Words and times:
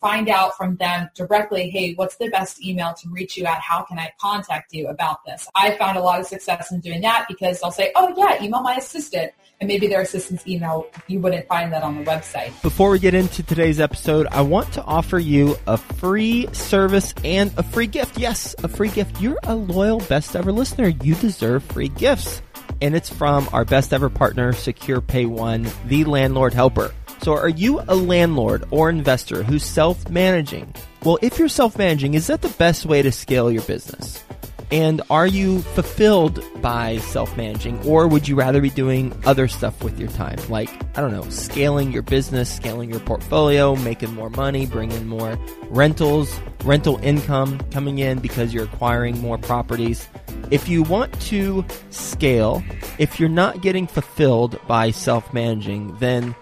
find 0.00 0.28
out 0.28 0.56
from 0.56 0.76
them 0.76 1.10
directly, 1.14 1.70
hey, 1.70 1.94
what's 1.94 2.16
the 2.16 2.28
best 2.28 2.64
email 2.64 2.94
to 2.94 3.08
reach 3.08 3.36
you 3.36 3.44
at? 3.44 3.60
How 3.60 3.82
can 3.82 3.98
I 3.98 4.12
contact 4.20 4.72
you 4.72 4.88
about 4.88 5.24
this? 5.24 5.48
I 5.54 5.76
found 5.76 5.98
a 5.98 6.00
lot 6.00 6.20
of 6.20 6.26
success 6.26 6.70
in 6.70 6.80
doing 6.80 7.00
that 7.02 7.26
because 7.28 7.60
they'll 7.60 7.70
say, 7.70 7.92
oh 7.96 8.14
yeah, 8.16 8.42
email 8.42 8.62
my 8.62 8.76
assistant. 8.76 9.32
And 9.60 9.66
maybe 9.66 9.88
their 9.88 10.02
assistant's 10.02 10.46
email, 10.46 10.86
you 11.08 11.18
wouldn't 11.18 11.48
find 11.48 11.72
that 11.72 11.82
on 11.82 11.96
the 11.96 12.04
website. 12.04 12.60
Before 12.62 12.90
we 12.90 13.00
get 13.00 13.14
into 13.14 13.42
today's 13.42 13.80
episode, 13.80 14.28
I 14.30 14.42
want 14.42 14.72
to 14.74 14.84
offer 14.84 15.18
you 15.18 15.56
a 15.66 15.76
free 15.76 16.46
service 16.52 17.12
and 17.24 17.52
a 17.56 17.64
free 17.64 17.88
gift. 17.88 18.18
Yes, 18.18 18.54
a 18.62 18.68
free 18.68 18.90
gift. 18.90 19.20
You're 19.20 19.40
a 19.42 19.56
loyal 19.56 19.98
best 19.98 20.36
ever 20.36 20.52
listener. 20.52 20.88
You 20.88 21.16
deserve 21.16 21.64
free 21.64 21.88
gifts. 21.88 22.40
And 22.80 22.94
it's 22.94 23.10
from 23.10 23.48
our 23.52 23.64
best 23.64 23.92
ever 23.92 24.08
partner, 24.08 24.52
Secure 24.52 25.00
Pay 25.00 25.26
One, 25.26 25.68
the 25.86 26.04
landlord 26.04 26.54
helper. 26.54 26.92
So 27.22 27.34
are 27.34 27.48
you 27.48 27.80
a 27.88 27.94
landlord 27.94 28.64
or 28.70 28.88
investor 28.90 29.42
who's 29.42 29.64
self-managing? 29.64 30.74
Well, 31.04 31.18
if 31.22 31.38
you're 31.38 31.48
self-managing, 31.48 32.14
is 32.14 32.26
that 32.28 32.42
the 32.42 32.48
best 32.50 32.86
way 32.86 33.02
to 33.02 33.12
scale 33.12 33.50
your 33.50 33.62
business? 33.62 34.22
And 34.70 35.00
are 35.08 35.26
you 35.26 35.62
fulfilled 35.62 36.44
by 36.60 36.98
self-managing 36.98 37.86
or 37.86 38.06
would 38.06 38.28
you 38.28 38.36
rather 38.36 38.60
be 38.60 38.68
doing 38.68 39.18
other 39.24 39.48
stuff 39.48 39.82
with 39.82 39.98
your 39.98 40.10
time? 40.10 40.38
Like, 40.50 40.68
I 40.96 41.00
don't 41.00 41.12
know, 41.12 41.28
scaling 41.30 41.90
your 41.90 42.02
business, 42.02 42.54
scaling 42.54 42.90
your 42.90 43.00
portfolio, 43.00 43.76
making 43.76 44.12
more 44.12 44.28
money, 44.28 44.66
bringing 44.66 45.06
more 45.06 45.38
rentals, 45.70 46.38
rental 46.64 46.98
income 47.02 47.60
coming 47.70 47.98
in 47.98 48.18
because 48.18 48.52
you're 48.52 48.64
acquiring 48.64 49.18
more 49.20 49.38
properties. 49.38 50.06
If 50.50 50.68
you 50.68 50.82
want 50.82 51.18
to 51.22 51.64
scale, 51.88 52.62
if 52.98 53.18
you're 53.18 53.30
not 53.30 53.62
getting 53.62 53.86
fulfilled 53.86 54.60
by 54.66 54.90
self-managing, 54.90 55.96
then 55.96 56.34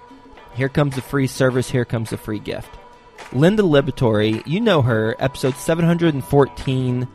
here 0.57 0.69
comes 0.69 0.97
a 0.97 1.03
free 1.03 1.27
service. 1.27 1.71
Here 1.71 1.85
comes 1.85 2.13
a 2.13 2.17
free 2.17 2.39
gift. 2.39 2.71
Linda 3.33 3.63
Liberatore, 3.63 4.43
you 4.47 4.61
know 4.61 4.83
her, 4.83 5.15
episode 5.19 5.55
714. 5.57 7.09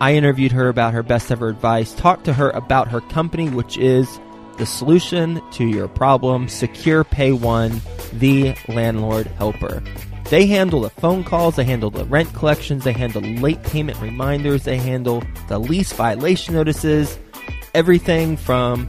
I 0.00 0.14
interviewed 0.14 0.52
her 0.52 0.68
about 0.68 0.94
her 0.94 1.02
best 1.02 1.30
ever 1.30 1.48
advice, 1.48 1.94
talked 1.94 2.24
to 2.24 2.32
her 2.32 2.50
about 2.50 2.88
her 2.88 3.00
company, 3.00 3.48
which 3.50 3.76
is 3.76 4.20
the 4.56 4.66
solution 4.66 5.42
to 5.52 5.66
your 5.66 5.88
problem, 5.88 6.48
Secure 6.48 7.04
Pay 7.04 7.32
One, 7.32 7.80
the 8.12 8.54
landlord 8.68 9.26
helper. 9.26 9.82
They 10.30 10.46
handle 10.46 10.80
the 10.80 10.90
phone 10.90 11.24
calls, 11.24 11.56
they 11.56 11.64
handle 11.64 11.90
the 11.90 12.04
rent 12.04 12.32
collections, 12.34 12.84
they 12.84 12.92
handle 12.92 13.22
late 13.22 13.62
payment 13.62 14.00
reminders, 14.00 14.64
they 14.64 14.78
handle 14.78 15.22
the 15.48 15.58
lease 15.58 15.92
violation 15.92 16.54
notices, 16.54 17.18
everything 17.74 18.36
from 18.36 18.88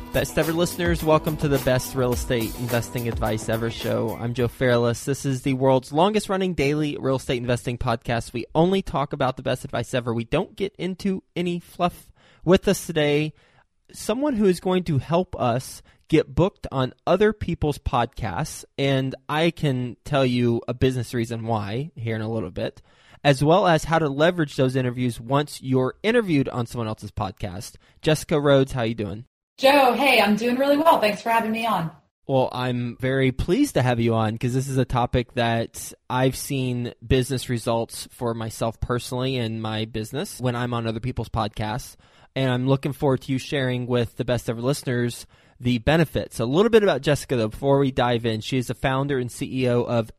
Best 0.13 0.37
ever 0.37 0.51
listeners, 0.51 1.05
welcome 1.05 1.37
to 1.37 1.47
the 1.47 1.57
best 1.59 1.95
real 1.95 2.11
estate 2.11 2.53
investing 2.59 3.07
advice 3.07 3.47
ever 3.47 3.71
show. 3.71 4.17
I'm 4.19 4.33
Joe 4.33 4.49
Fairless. 4.49 5.05
This 5.05 5.25
is 5.25 5.43
the 5.43 5.53
world's 5.53 5.93
longest 5.93 6.27
running 6.27 6.53
daily 6.53 6.97
real 6.99 7.15
estate 7.15 7.37
investing 7.37 7.77
podcast. 7.77 8.33
We 8.33 8.45
only 8.53 8.81
talk 8.81 9.13
about 9.13 9.37
the 9.37 9.41
best 9.41 9.63
advice 9.63 9.93
ever. 9.93 10.13
We 10.13 10.25
don't 10.25 10.53
get 10.53 10.75
into 10.77 11.23
any 11.33 11.61
fluff. 11.61 12.11
With 12.43 12.67
us 12.67 12.85
today, 12.85 13.31
someone 13.93 14.35
who 14.35 14.47
is 14.47 14.59
going 14.59 14.83
to 14.83 14.97
help 14.97 15.33
us 15.39 15.81
get 16.09 16.35
booked 16.35 16.67
on 16.73 16.93
other 17.07 17.31
people's 17.31 17.77
podcasts. 17.77 18.65
And 18.77 19.15
I 19.29 19.49
can 19.49 19.95
tell 20.03 20.25
you 20.25 20.61
a 20.67 20.73
business 20.73 21.13
reason 21.13 21.45
why 21.45 21.91
here 21.95 22.17
in 22.17 22.21
a 22.21 22.29
little 22.29 22.51
bit, 22.51 22.81
as 23.23 23.41
well 23.41 23.65
as 23.65 23.85
how 23.85 23.97
to 23.97 24.09
leverage 24.09 24.57
those 24.57 24.75
interviews 24.75 25.21
once 25.21 25.61
you're 25.61 25.95
interviewed 26.03 26.49
on 26.49 26.65
someone 26.65 26.89
else's 26.89 27.11
podcast. 27.11 27.77
Jessica 28.01 28.41
Rhodes, 28.41 28.73
how 28.73 28.81
are 28.81 28.87
you 28.87 28.95
doing? 28.95 29.25
Joe, 29.57 29.93
hey, 29.93 30.19
I'm 30.21 30.35
doing 30.35 30.57
really 30.57 30.77
well. 30.77 30.99
Thanks 30.99 31.21
for 31.21 31.29
having 31.29 31.51
me 31.51 31.65
on. 31.65 31.91
Well, 32.27 32.49
I'm 32.51 32.97
very 32.99 33.31
pleased 33.31 33.73
to 33.73 33.81
have 33.81 33.99
you 33.99 34.13
on 34.13 34.33
because 34.33 34.53
this 34.53 34.67
is 34.67 34.77
a 34.77 34.85
topic 34.85 35.33
that 35.33 35.91
I've 36.09 36.35
seen 36.35 36.93
business 37.05 37.49
results 37.49 38.07
for 38.11 38.33
myself 38.33 38.79
personally 38.79 39.35
in 39.35 39.59
my 39.59 39.85
business 39.85 40.39
when 40.39 40.55
I'm 40.55 40.73
on 40.73 40.87
other 40.87 40.99
people's 40.99 41.29
podcasts. 41.29 41.95
And 42.35 42.49
I'm 42.49 42.67
looking 42.67 42.93
forward 42.93 43.21
to 43.23 43.31
you 43.33 43.37
sharing 43.37 43.85
with 43.85 44.15
the 44.15 44.23
best 44.23 44.49
ever 44.49 44.61
listeners 44.61 45.25
the 45.59 45.77
benefits. 45.79 46.39
A 46.39 46.45
little 46.45 46.69
bit 46.69 46.83
about 46.83 47.01
Jessica, 47.01 47.35
though, 47.35 47.49
before 47.49 47.79
we 47.79 47.91
dive 47.91 48.25
in. 48.25 48.41
She 48.41 48.57
is 48.57 48.67
the 48.67 48.73
founder 48.73 49.19
and 49.19 49.29
CEO 49.29 49.85
of 49.85 50.09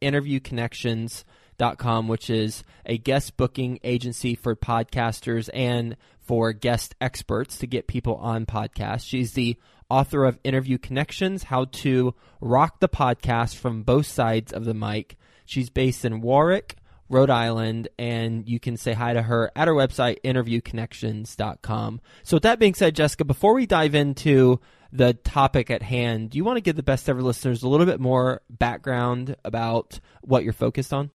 InterviewConnections.com, 1.62 2.08
which 2.08 2.30
is 2.30 2.64
a 2.86 2.98
guest 2.98 3.36
booking 3.36 3.78
agency 3.84 4.34
for 4.34 4.56
podcasters 4.56 5.48
and 5.54 5.96
for 6.20 6.52
guest 6.52 6.94
experts 7.00 7.58
to 7.58 7.66
get 7.66 7.86
people 7.86 8.16
on 8.16 8.46
podcasts. 8.46 9.06
She's 9.06 9.32
the 9.32 9.56
author 9.88 10.24
of 10.24 10.38
Interview 10.44 10.78
Connections 10.78 11.44
How 11.44 11.66
to 11.66 12.14
Rock 12.40 12.80
the 12.80 12.88
Podcast 12.88 13.56
from 13.56 13.82
Both 13.82 14.06
Sides 14.06 14.52
of 14.52 14.64
the 14.64 14.74
Mic. 14.74 15.16
She's 15.44 15.70
based 15.70 16.04
in 16.04 16.20
Warwick, 16.20 16.76
Rhode 17.08 17.30
Island, 17.30 17.88
and 17.98 18.48
you 18.48 18.58
can 18.58 18.76
say 18.76 18.92
hi 18.92 19.12
to 19.12 19.22
her 19.22 19.50
at 19.54 19.68
her 19.68 19.74
website, 19.74 20.18
interviewconnections.com. 20.24 22.00
So, 22.22 22.36
with 22.36 22.44
that 22.44 22.58
being 22.58 22.74
said, 22.74 22.96
Jessica, 22.96 23.24
before 23.24 23.54
we 23.54 23.66
dive 23.66 23.94
into 23.94 24.60
the 24.92 25.14
topic 25.14 25.70
at 25.70 25.82
hand, 25.82 26.30
do 26.30 26.38
you 26.38 26.44
want 26.44 26.56
to 26.56 26.62
give 26.62 26.76
the 26.76 26.82
best 26.82 27.08
ever 27.08 27.20
listeners 27.20 27.62
a 27.62 27.68
little 27.68 27.86
bit 27.86 28.00
more 28.00 28.40
background 28.48 29.36
about 29.44 30.00
what 30.22 30.44
you're 30.44 30.52
focused 30.52 30.92
on? 30.94 31.10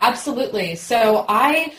Absolutely. 0.00 0.74
So, 0.74 1.24
I 1.28 1.72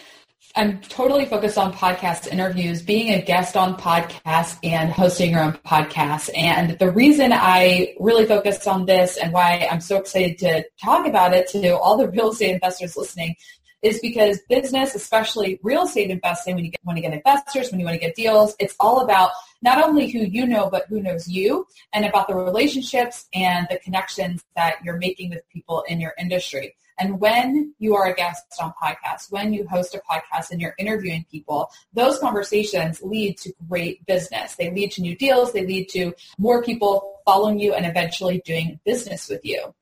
I'm 0.55 0.81
totally 0.81 1.25
focused 1.25 1.57
on 1.57 1.73
podcast 1.73 2.27
interviews, 2.27 2.83
being 2.83 3.11
a 3.11 3.19
guest 3.23 3.57
on 3.57 3.75
podcasts 3.75 4.59
and 4.63 4.91
hosting 4.91 5.31
your 5.31 5.41
own 5.41 5.53
podcast. 5.65 6.29
And 6.35 6.77
the 6.77 6.91
reason 6.91 7.31
I 7.33 7.95
really 7.99 8.27
focus 8.27 8.67
on 8.67 8.85
this 8.85 9.17
and 9.17 9.33
why 9.33 9.67
I'm 9.71 9.81
so 9.81 9.97
excited 9.97 10.37
to 10.39 10.63
talk 10.79 11.07
about 11.07 11.33
it 11.33 11.47
to 11.49 11.75
all 11.75 11.97
the 11.97 12.07
real 12.11 12.29
estate 12.29 12.53
investors 12.53 12.95
listening 12.95 13.35
is 13.81 13.99
because 13.99 14.41
business, 14.47 14.93
especially 14.93 15.59
real 15.63 15.85
estate 15.85 16.11
investing, 16.11 16.53
when 16.53 16.65
you 16.65 16.71
get, 16.71 16.85
want 16.85 16.97
to 16.97 17.01
get 17.01 17.13
investors, 17.13 17.71
when 17.71 17.79
you 17.79 17.85
want 17.87 17.99
to 17.99 18.05
get 18.05 18.15
deals, 18.15 18.55
it's 18.59 18.75
all 18.79 19.01
about 19.01 19.31
not 19.63 19.83
only 19.83 20.11
who 20.11 20.19
you 20.19 20.45
know, 20.45 20.69
but 20.69 20.85
who 20.87 21.01
knows 21.01 21.27
you 21.27 21.65
and 21.93 22.05
about 22.05 22.27
the 22.27 22.35
relationships 22.35 23.25
and 23.33 23.65
the 23.71 23.79
connections 23.79 24.43
that 24.55 24.75
you're 24.85 24.97
making 24.97 25.31
with 25.31 25.41
people 25.51 25.83
in 25.87 25.99
your 25.99 26.13
industry. 26.19 26.75
And 26.99 27.19
when 27.19 27.73
you 27.79 27.95
are 27.95 28.05
a 28.05 28.15
guest 28.15 28.43
on 28.61 28.73
podcasts, 28.81 29.31
when 29.31 29.53
you 29.53 29.67
host 29.67 29.95
a 29.95 30.01
podcast 30.09 30.51
and 30.51 30.61
you're 30.61 30.75
interviewing 30.77 31.25
people, 31.31 31.69
those 31.93 32.19
conversations 32.19 33.01
lead 33.01 33.37
to 33.39 33.53
great 33.67 34.05
business. 34.05 34.55
They 34.55 34.71
lead 34.71 34.91
to 34.93 35.01
new 35.01 35.15
deals. 35.15 35.53
They 35.53 35.65
lead 35.65 35.89
to 35.89 36.13
more 36.37 36.63
people 36.63 37.21
following 37.25 37.59
you 37.59 37.73
and 37.73 37.85
eventually 37.85 38.41
doing 38.45 38.79
business 38.85 39.29
with 39.29 39.43
you. 39.43 39.73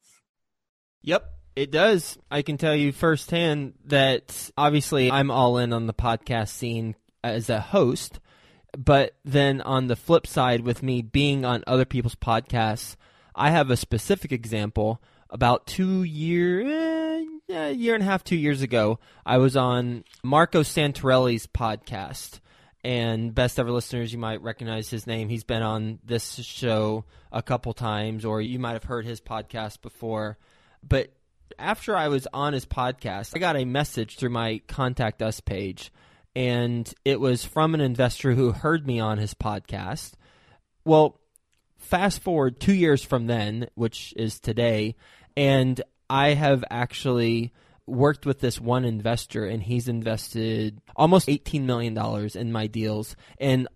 Yep. 1.03 1.25
It 1.55 1.69
does. 1.69 2.17
I 2.29 2.43
can 2.43 2.57
tell 2.57 2.75
you 2.75 2.93
firsthand 2.93 3.73
that 3.85 4.51
obviously 4.57 5.11
I'm 5.11 5.29
all 5.29 5.57
in 5.57 5.73
on 5.73 5.85
the 5.85 5.93
podcast 5.93 6.49
scene 6.49 6.95
as 7.23 7.49
a 7.49 7.59
host, 7.59 8.21
but 8.77 9.15
then 9.25 9.59
on 9.61 9.87
the 9.87 9.97
flip 9.97 10.25
side, 10.25 10.61
with 10.61 10.81
me 10.81 11.01
being 11.01 11.43
on 11.43 11.63
other 11.67 11.83
people's 11.83 12.15
podcasts, 12.15 12.95
I 13.35 13.49
have 13.49 13.69
a 13.69 13.77
specific 13.77 14.31
example. 14.31 15.01
About 15.31 15.65
two 15.65 16.03
year, 16.03 16.61
eh, 16.61 17.25
a 17.49 17.71
year 17.71 17.95
and 17.95 18.03
a 18.03 18.05
half, 18.05 18.23
two 18.23 18.35
years 18.35 18.61
ago, 18.61 18.99
I 19.25 19.37
was 19.37 19.55
on 19.55 20.03
Marco 20.23 20.61
Santarelli's 20.61 21.47
podcast. 21.47 22.39
And 22.83 23.33
best 23.33 23.59
ever 23.59 23.71
listeners, 23.71 24.11
you 24.11 24.19
might 24.19 24.41
recognize 24.41 24.89
his 24.89 25.07
name. 25.07 25.29
He's 25.29 25.43
been 25.43 25.61
on 25.61 25.99
this 26.03 26.33
show 26.33 27.05
a 27.31 27.41
couple 27.41 27.73
times, 27.73 28.25
or 28.25 28.41
you 28.41 28.59
might 28.59 28.73
have 28.73 28.83
heard 28.83 29.05
his 29.05 29.21
podcast 29.21 29.81
before. 29.81 30.37
But 30.85 31.13
after 31.59 31.95
I 31.95 32.07
was 32.07 32.27
on 32.33 32.53
his 32.53 32.65
podcast, 32.65 33.31
I 33.35 33.39
got 33.39 33.55
a 33.55 33.65
message 33.65 34.17
through 34.17 34.31
my 34.31 34.61
contact 34.67 35.21
us 35.21 35.39
page, 35.39 35.93
and 36.35 36.91
it 37.05 37.19
was 37.19 37.45
from 37.45 37.73
an 37.73 37.81
investor 37.81 38.33
who 38.33 38.51
heard 38.51 38.85
me 38.85 38.99
on 38.99 39.17
his 39.17 39.33
podcast. 39.33 40.13
Well, 40.83 41.19
fast 41.77 42.21
forward 42.21 42.59
two 42.59 42.73
years 42.73 43.03
from 43.03 43.27
then, 43.27 43.67
which 43.75 44.13
is 44.17 44.39
today, 44.39 44.95
and 45.35 45.81
I 46.09 46.33
have 46.33 46.63
actually 46.69 47.53
worked 47.87 48.25
with 48.25 48.39
this 48.39 48.59
one 48.59 48.85
investor, 48.85 49.45
and 49.45 49.63
he's 49.63 49.87
invested 49.87 50.81
almost 50.95 51.27
$18 51.27 51.63
million 51.63 51.97
in 52.35 52.51
my 52.51 52.67
deals. 52.67 53.15
And 53.39 53.67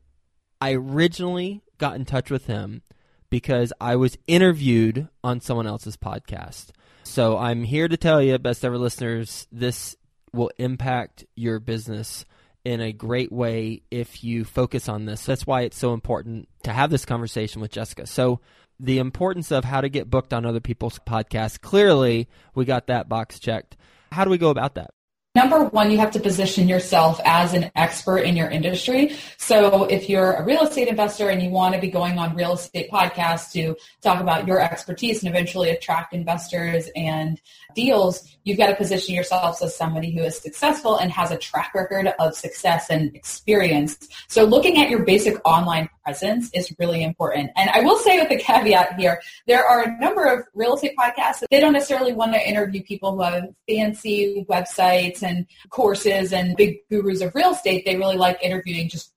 I 0.62 0.74
originally 0.74 1.62
got 1.78 1.96
in 1.96 2.06
touch 2.06 2.32
with 2.32 2.46
him 2.48 2.82
because 3.30 3.74
I 3.82 3.96
was 3.96 4.18
interviewed 4.28 5.10
on 5.24 5.42
someone 5.42 5.68
else's 5.68 5.98
podcast. 5.98 6.70
So 7.04 7.38
I'm 7.38 7.64
here 7.64 7.88
to 7.88 7.98
tell 7.98 8.22
you, 8.22 8.38
best 8.38 8.66
ever 8.66 8.78
listeners, 8.78 9.48
this 9.52 9.96
will 10.34 10.52
impact 10.58 11.26
your 11.36 11.60
business 11.60 12.26
in 12.64 12.82
a 12.82 12.92
great 12.92 13.32
way 13.32 13.84
if 13.92 14.24
you 14.24 14.44
focus 14.44 14.90
on 14.90 15.06
this. 15.06 15.26
That's 15.26 15.46
why 15.46 15.62
it's 15.62 15.78
so 15.78 15.94
important 15.94 16.50
to 16.64 16.74
have 16.74 16.90
this 16.90 17.06
conversation 17.06 17.62
with 17.62 17.72
Jessica. 17.72 18.08
So, 18.08 18.42
the 18.80 18.98
importance 19.00 19.52
of 19.52 19.66
how 19.66 19.82
to 19.82 19.90
get 19.90 20.10
booked 20.10 20.34
on 20.34 20.46
other 20.46 20.60
people's 20.60 21.00
podcasts, 21.00 21.60
clearly, 21.60 22.28
we 22.54 22.66
got 22.66 22.88
that 22.88 23.10
box 23.10 23.40
checked. 23.40 23.78
How 24.12 24.24
do 24.24 24.30
we 24.30 24.38
go 24.38 24.50
about 24.50 24.76
that? 24.76 24.92
Number 25.36 25.66
one, 25.66 25.92
you 25.92 25.98
have 25.98 26.12
to 26.12 26.20
position 26.22 26.70
yourself 26.70 27.20
as 27.26 27.54
an 27.54 27.70
expert 27.76 28.20
in 28.20 28.38
your 28.38 28.50
industry. 28.50 29.18
So 29.36 29.84
if 29.84 30.08
you're 30.08 30.32
a 30.32 30.46
real 30.46 30.62
estate 30.62 30.88
investor 30.88 31.30
and 31.30 31.44
you 31.44 31.50
want 31.50 31.76
to 31.76 31.82
be 31.82 31.90
going 31.90 32.18
on 32.18 32.34
real 32.36 32.54
estate 32.54 32.90
podcasts 32.90 33.52
to 33.52 33.76
talk 34.02 34.22
about 34.22 34.48
your 34.48 34.62
expertise 34.62 35.22
and 35.22 35.30
eventually 35.30 35.72
attract 35.72 36.14
investors 36.14 36.90
and 36.96 37.42
deals, 37.76 38.38
you've 38.46 38.58
got 38.58 38.68
to 38.68 38.76
position 38.76 39.14
yourself 39.14 39.62
as 39.62 39.76
somebody 39.76 40.10
who 40.10 40.24
is 40.24 40.38
successful 40.38 40.96
and 40.96 41.12
has 41.12 41.32
a 41.32 41.38
track 41.38 41.74
record 41.76 42.14
of 42.18 42.34
success 42.34 42.90
and 42.90 43.14
experience. 43.14 44.08
So 44.30 44.46
looking 44.46 44.82
at 44.82 44.90
your 44.90 45.04
basic 45.04 45.36
online 45.44 45.90
presence 46.06 46.50
is 46.54 46.74
really 46.80 47.04
important. 47.04 47.52
And 47.58 47.70
I 47.72 47.82
will 47.82 47.98
say 47.98 48.20
with 48.22 48.32
a 48.32 48.38
caveat 48.38 48.98
here, 48.98 49.20
there 49.48 49.66
are 49.66 49.82
a 49.82 50.00
number 50.00 50.24
of 50.24 50.46
real 50.54 50.76
estate 50.76 50.96
podcasts 50.98 51.40
that 51.40 51.50
they 51.52 51.60
don't 51.60 51.74
necessarily 51.74 52.14
want 52.14 52.34
to 52.34 52.48
interview 52.48 52.84
people 52.84 53.16
who 53.16 53.22
have 53.24 53.50
fancy 53.68 54.46
websites 54.48 55.24
and 55.26 55.46
courses 55.70 56.32
and 56.32 56.56
big 56.56 56.78
gurus 56.90 57.22
of 57.22 57.34
real 57.36 57.52
estate. 57.52 57.86
They 57.86 57.96
really 57.96 58.18
like 58.18 58.42
interviewing 58.42 58.90
just 58.90 59.12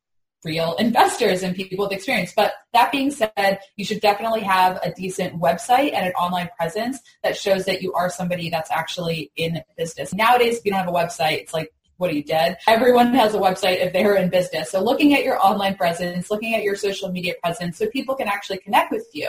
real 0.45 0.75
investors 0.77 1.43
and 1.43 1.55
people 1.55 1.85
with 1.85 1.93
experience. 1.93 2.33
But 2.35 2.53
that 2.73 2.93
being 2.93 3.11
said, 3.11 3.59
you 3.77 3.85
should 3.85 4.01
definitely 4.01 4.43
have 4.43 4.79
a 4.83 4.93
decent 4.93 5.41
website 5.41 5.93
and 5.93 6.07
an 6.07 6.13
online 6.13 6.49
presence 6.57 7.01
that 7.23 7.37
shows 7.37 7.65
that 7.65 7.83
you 7.83 7.93
are 7.95 8.09
somebody 8.09 8.49
that's 8.49 8.71
actually 8.71 9.33
in 9.37 9.63
business. 9.77 10.15
Nowadays, 10.15 10.59
if 10.59 10.65
you 10.65 10.71
don't 10.71 10.81
have 10.81 10.89
a 10.89 10.93
website, 10.93 11.39
it's 11.39 11.55
like 11.55 11.73
what 11.99 12.11
are 12.11 12.15
you 12.15 12.23
dead? 12.23 12.57
Everyone 12.67 13.13
has 13.15 13.35
a 13.35 13.39
website 13.39 13.85
if 13.85 13.93
they're 13.93 14.15
in 14.15 14.31
business. 14.31 14.71
So 14.71 14.83
looking 14.83 15.15
at 15.15 15.25
your 15.25 15.45
online 15.45 15.75
presence, 15.75 16.31
looking 16.31 16.55
at 16.55 16.63
your 16.63 16.77
social 16.77 17.11
media 17.11 17.35
presence 17.43 17.77
so 17.77 17.89
people 17.89 18.15
can 18.15 18.29
actually 18.29 18.59
connect 18.59 18.93
with 18.93 19.07
you. 19.13 19.29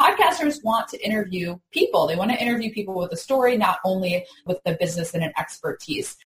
Podcasters 0.00 0.62
want 0.62 0.88
to 0.88 1.04
interview 1.04 1.58
people. 1.72 2.06
They 2.06 2.16
want 2.16 2.30
to 2.30 2.36
interview 2.36 2.72
people 2.72 2.94
with 2.94 3.12
a 3.12 3.16
story, 3.16 3.56
not 3.56 3.78
only 3.84 4.26
with 4.44 4.58
a 4.66 4.74
business 4.74 5.14
and 5.14 5.24
an 5.24 5.32
expertise. 5.38 6.16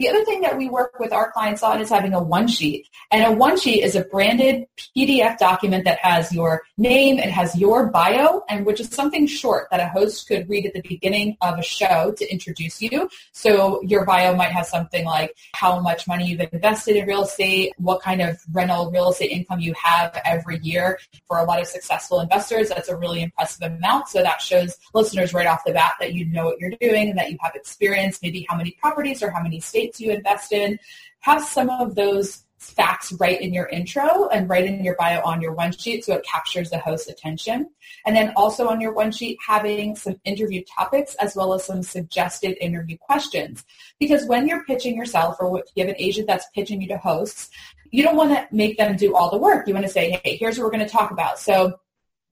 The 0.00 0.08
other 0.08 0.24
thing 0.24 0.40
that 0.40 0.58
we 0.58 0.68
work 0.68 0.98
with 0.98 1.12
our 1.12 1.30
clients 1.30 1.62
on 1.62 1.80
is 1.80 1.88
having 1.88 2.14
a 2.14 2.22
one 2.22 2.48
sheet. 2.48 2.88
And 3.12 3.22
a 3.24 3.30
one 3.30 3.56
sheet 3.56 3.84
is 3.84 3.94
a 3.94 4.02
branded 4.02 4.66
PDF 4.76 5.38
document 5.38 5.84
that 5.84 5.98
has 5.98 6.32
your 6.32 6.62
name, 6.76 7.18
it 7.20 7.30
has 7.30 7.54
your 7.56 7.86
bio, 7.86 8.42
and 8.48 8.66
which 8.66 8.80
is 8.80 8.88
something 8.88 9.28
short 9.28 9.68
that 9.70 9.78
a 9.78 9.86
host 9.86 10.26
could 10.26 10.48
read 10.48 10.66
at 10.66 10.74
the 10.74 10.82
beginning 10.82 11.36
of 11.40 11.60
a 11.60 11.62
show 11.62 12.12
to 12.18 12.32
introduce 12.32 12.82
you. 12.82 13.08
So 13.30 13.82
your 13.82 14.04
bio 14.04 14.34
might 14.34 14.50
have 14.50 14.66
something 14.66 15.04
like 15.04 15.36
how 15.54 15.78
much 15.78 16.08
money 16.08 16.26
you've 16.26 16.40
invested 16.52 16.96
in 16.96 17.06
real 17.06 17.22
estate, 17.22 17.72
what 17.78 18.02
kind 18.02 18.20
of 18.20 18.36
rental 18.52 18.90
real 18.90 19.10
estate 19.10 19.30
income 19.30 19.60
you 19.60 19.74
have 19.80 20.20
every 20.24 20.58
year. 20.58 20.98
For 21.28 21.38
a 21.38 21.44
lot 21.44 21.60
of 21.60 21.68
successful 21.68 22.18
investors, 22.18 22.68
that's 22.68 22.88
a 22.88 22.96
really 22.96 23.22
impressive 23.22 23.70
amount. 23.70 24.08
So 24.08 24.24
that 24.24 24.40
shows 24.40 24.76
listeners 24.92 25.32
right 25.32 25.46
off 25.46 25.62
the 25.64 25.72
bat 25.72 25.94
that 26.00 26.14
you 26.14 26.24
know 26.24 26.46
what 26.46 26.58
you're 26.58 26.72
doing 26.80 27.10
and 27.10 27.18
that 27.18 27.30
you 27.30 27.38
have 27.42 27.54
experience, 27.54 28.18
maybe 28.20 28.44
how 28.48 28.56
many 28.56 28.72
properties 28.80 29.22
or 29.22 29.30
how 29.30 29.40
many 29.40 29.60
states 29.60 29.83
you 29.98 30.10
invest 30.10 30.52
in, 30.52 30.78
have 31.20 31.42
some 31.42 31.70
of 31.70 31.94
those 31.94 32.44
facts 32.64 33.12
right 33.14 33.40
in 33.40 33.52
your 33.52 33.66
intro 33.66 34.28
and 34.28 34.48
right 34.48 34.64
in 34.64 34.82
your 34.82 34.96
bio 34.96 35.20
on 35.22 35.40
your 35.40 35.52
one 35.52 35.70
sheet 35.70 36.04
so 36.04 36.14
it 36.14 36.24
captures 36.24 36.70
the 36.70 36.78
host's 36.78 37.08
attention. 37.08 37.68
And 38.06 38.16
then 38.16 38.32
also 38.36 38.68
on 38.68 38.80
your 38.80 38.92
one 38.92 39.12
sheet, 39.12 39.38
having 39.46 39.96
some 39.96 40.16
interview 40.24 40.62
topics 40.64 41.14
as 41.16 41.36
well 41.36 41.52
as 41.54 41.64
some 41.64 41.82
suggested 41.82 42.56
interview 42.60 42.96
questions. 42.98 43.64
Because 43.98 44.26
when 44.26 44.48
you're 44.48 44.64
pitching 44.64 44.96
yourself 44.96 45.36
or 45.40 45.58
if 45.58 45.66
you 45.74 45.84
have 45.84 45.94
an 45.94 46.00
agent 46.00 46.26
that's 46.26 46.46
pitching 46.54 46.80
you 46.80 46.88
to 46.88 46.98
hosts, 46.98 47.50
you 47.90 48.02
don't 48.02 48.16
want 48.16 48.30
to 48.30 48.46
make 48.50 48.76
them 48.76 48.96
do 48.96 49.14
all 49.14 49.30
the 49.30 49.38
work. 49.38 49.68
You 49.68 49.74
want 49.74 49.86
to 49.86 49.92
say, 49.92 50.20
hey, 50.24 50.36
here's 50.36 50.58
what 50.58 50.64
we're 50.64 50.70
going 50.70 50.86
to 50.86 50.92
talk 50.92 51.10
about. 51.10 51.38
So 51.38 51.78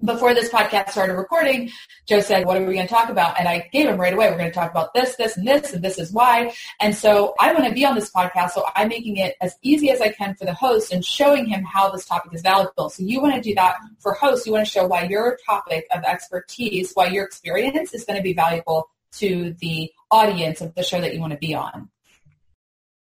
before 0.05 0.35
this 0.35 0.49
podcast 0.49 0.91
started 0.91 1.15
recording, 1.15 1.71
Joe 2.07 2.21
said, 2.21 2.45
what 2.45 2.57
are 2.57 2.67
we 2.67 2.75
going 2.75 2.87
to 2.87 2.93
talk 2.93 3.09
about? 3.09 3.39
And 3.39 3.49
I 3.49 3.69
gave 3.73 3.87
him 3.89 4.01
right 4.01 4.13
away, 4.13 4.31
we're 4.31 4.37
going 4.37 4.51
to 4.51 4.55
talk 4.55 4.71
about 4.71 4.95
this, 4.95 5.17
this, 5.17 5.37
and 5.37 5.47
this, 5.47 5.73
and 5.73 5.83
this 5.83 5.99
is 5.99 6.13
why. 6.13 6.53
And 6.81 6.95
so 6.95 7.35
I 7.39 7.53
want 7.53 7.67
to 7.67 7.73
be 7.73 7.85
on 7.85 7.95
this 7.95 8.11
podcast, 8.11 8.51
so 8.51 8.65
I'm 8.75 8.89
making 8.89 9.17
it 9.17 9.37
as 9.41 9.57
easy 9.63 9.91
as 9.91 10.01
I 10.01 10.09
can 10.11 10.35
for 10.35 10.45
the 10.45 10.55
host 10.55 10.93
and 10.93 11.05
showing 11.05 11.47
him 11.47 11.65
how 11.65 11.91
this 11.91 12.05
topic 12.05 12.35
is 12.35 12.43
valuable. 12.43 12.91
So 12.91 13.03
you 13.05 13.21
want 13.21 13.35
to 13.35 13.41
do 13.41 13.55
that 13.55 13.77
for 14.01 14.15
hosts. 14.15 14.47
You 14.47 14.53
want 14.53 14.67
to 14.67 14.71
show 14.71 14.87
why 14.87 15.05
your 15.05 15.39
topic 15.47 15.87
of 15.95 16.03
expertise, 16.03 16.93
why 16.95 17.07
your 17.07 17.25
experience 17.25 17.95
is 17.95 18.05
going 18.05 18.19
to 18.19 18.23
be 18.23 18.35
valuable 18.35 18.89
to 19.13 19.55
the 19.61 19.93
audience 20.11 20.61
of 20.61 20.75
the 20.75 20.83
show 20.83 21.01
that 21.01 21.15
you 21.15 21.21
want 21.21 21.33
to 21.33 21.39
be 21.39 21.55
on. 21.55 21.91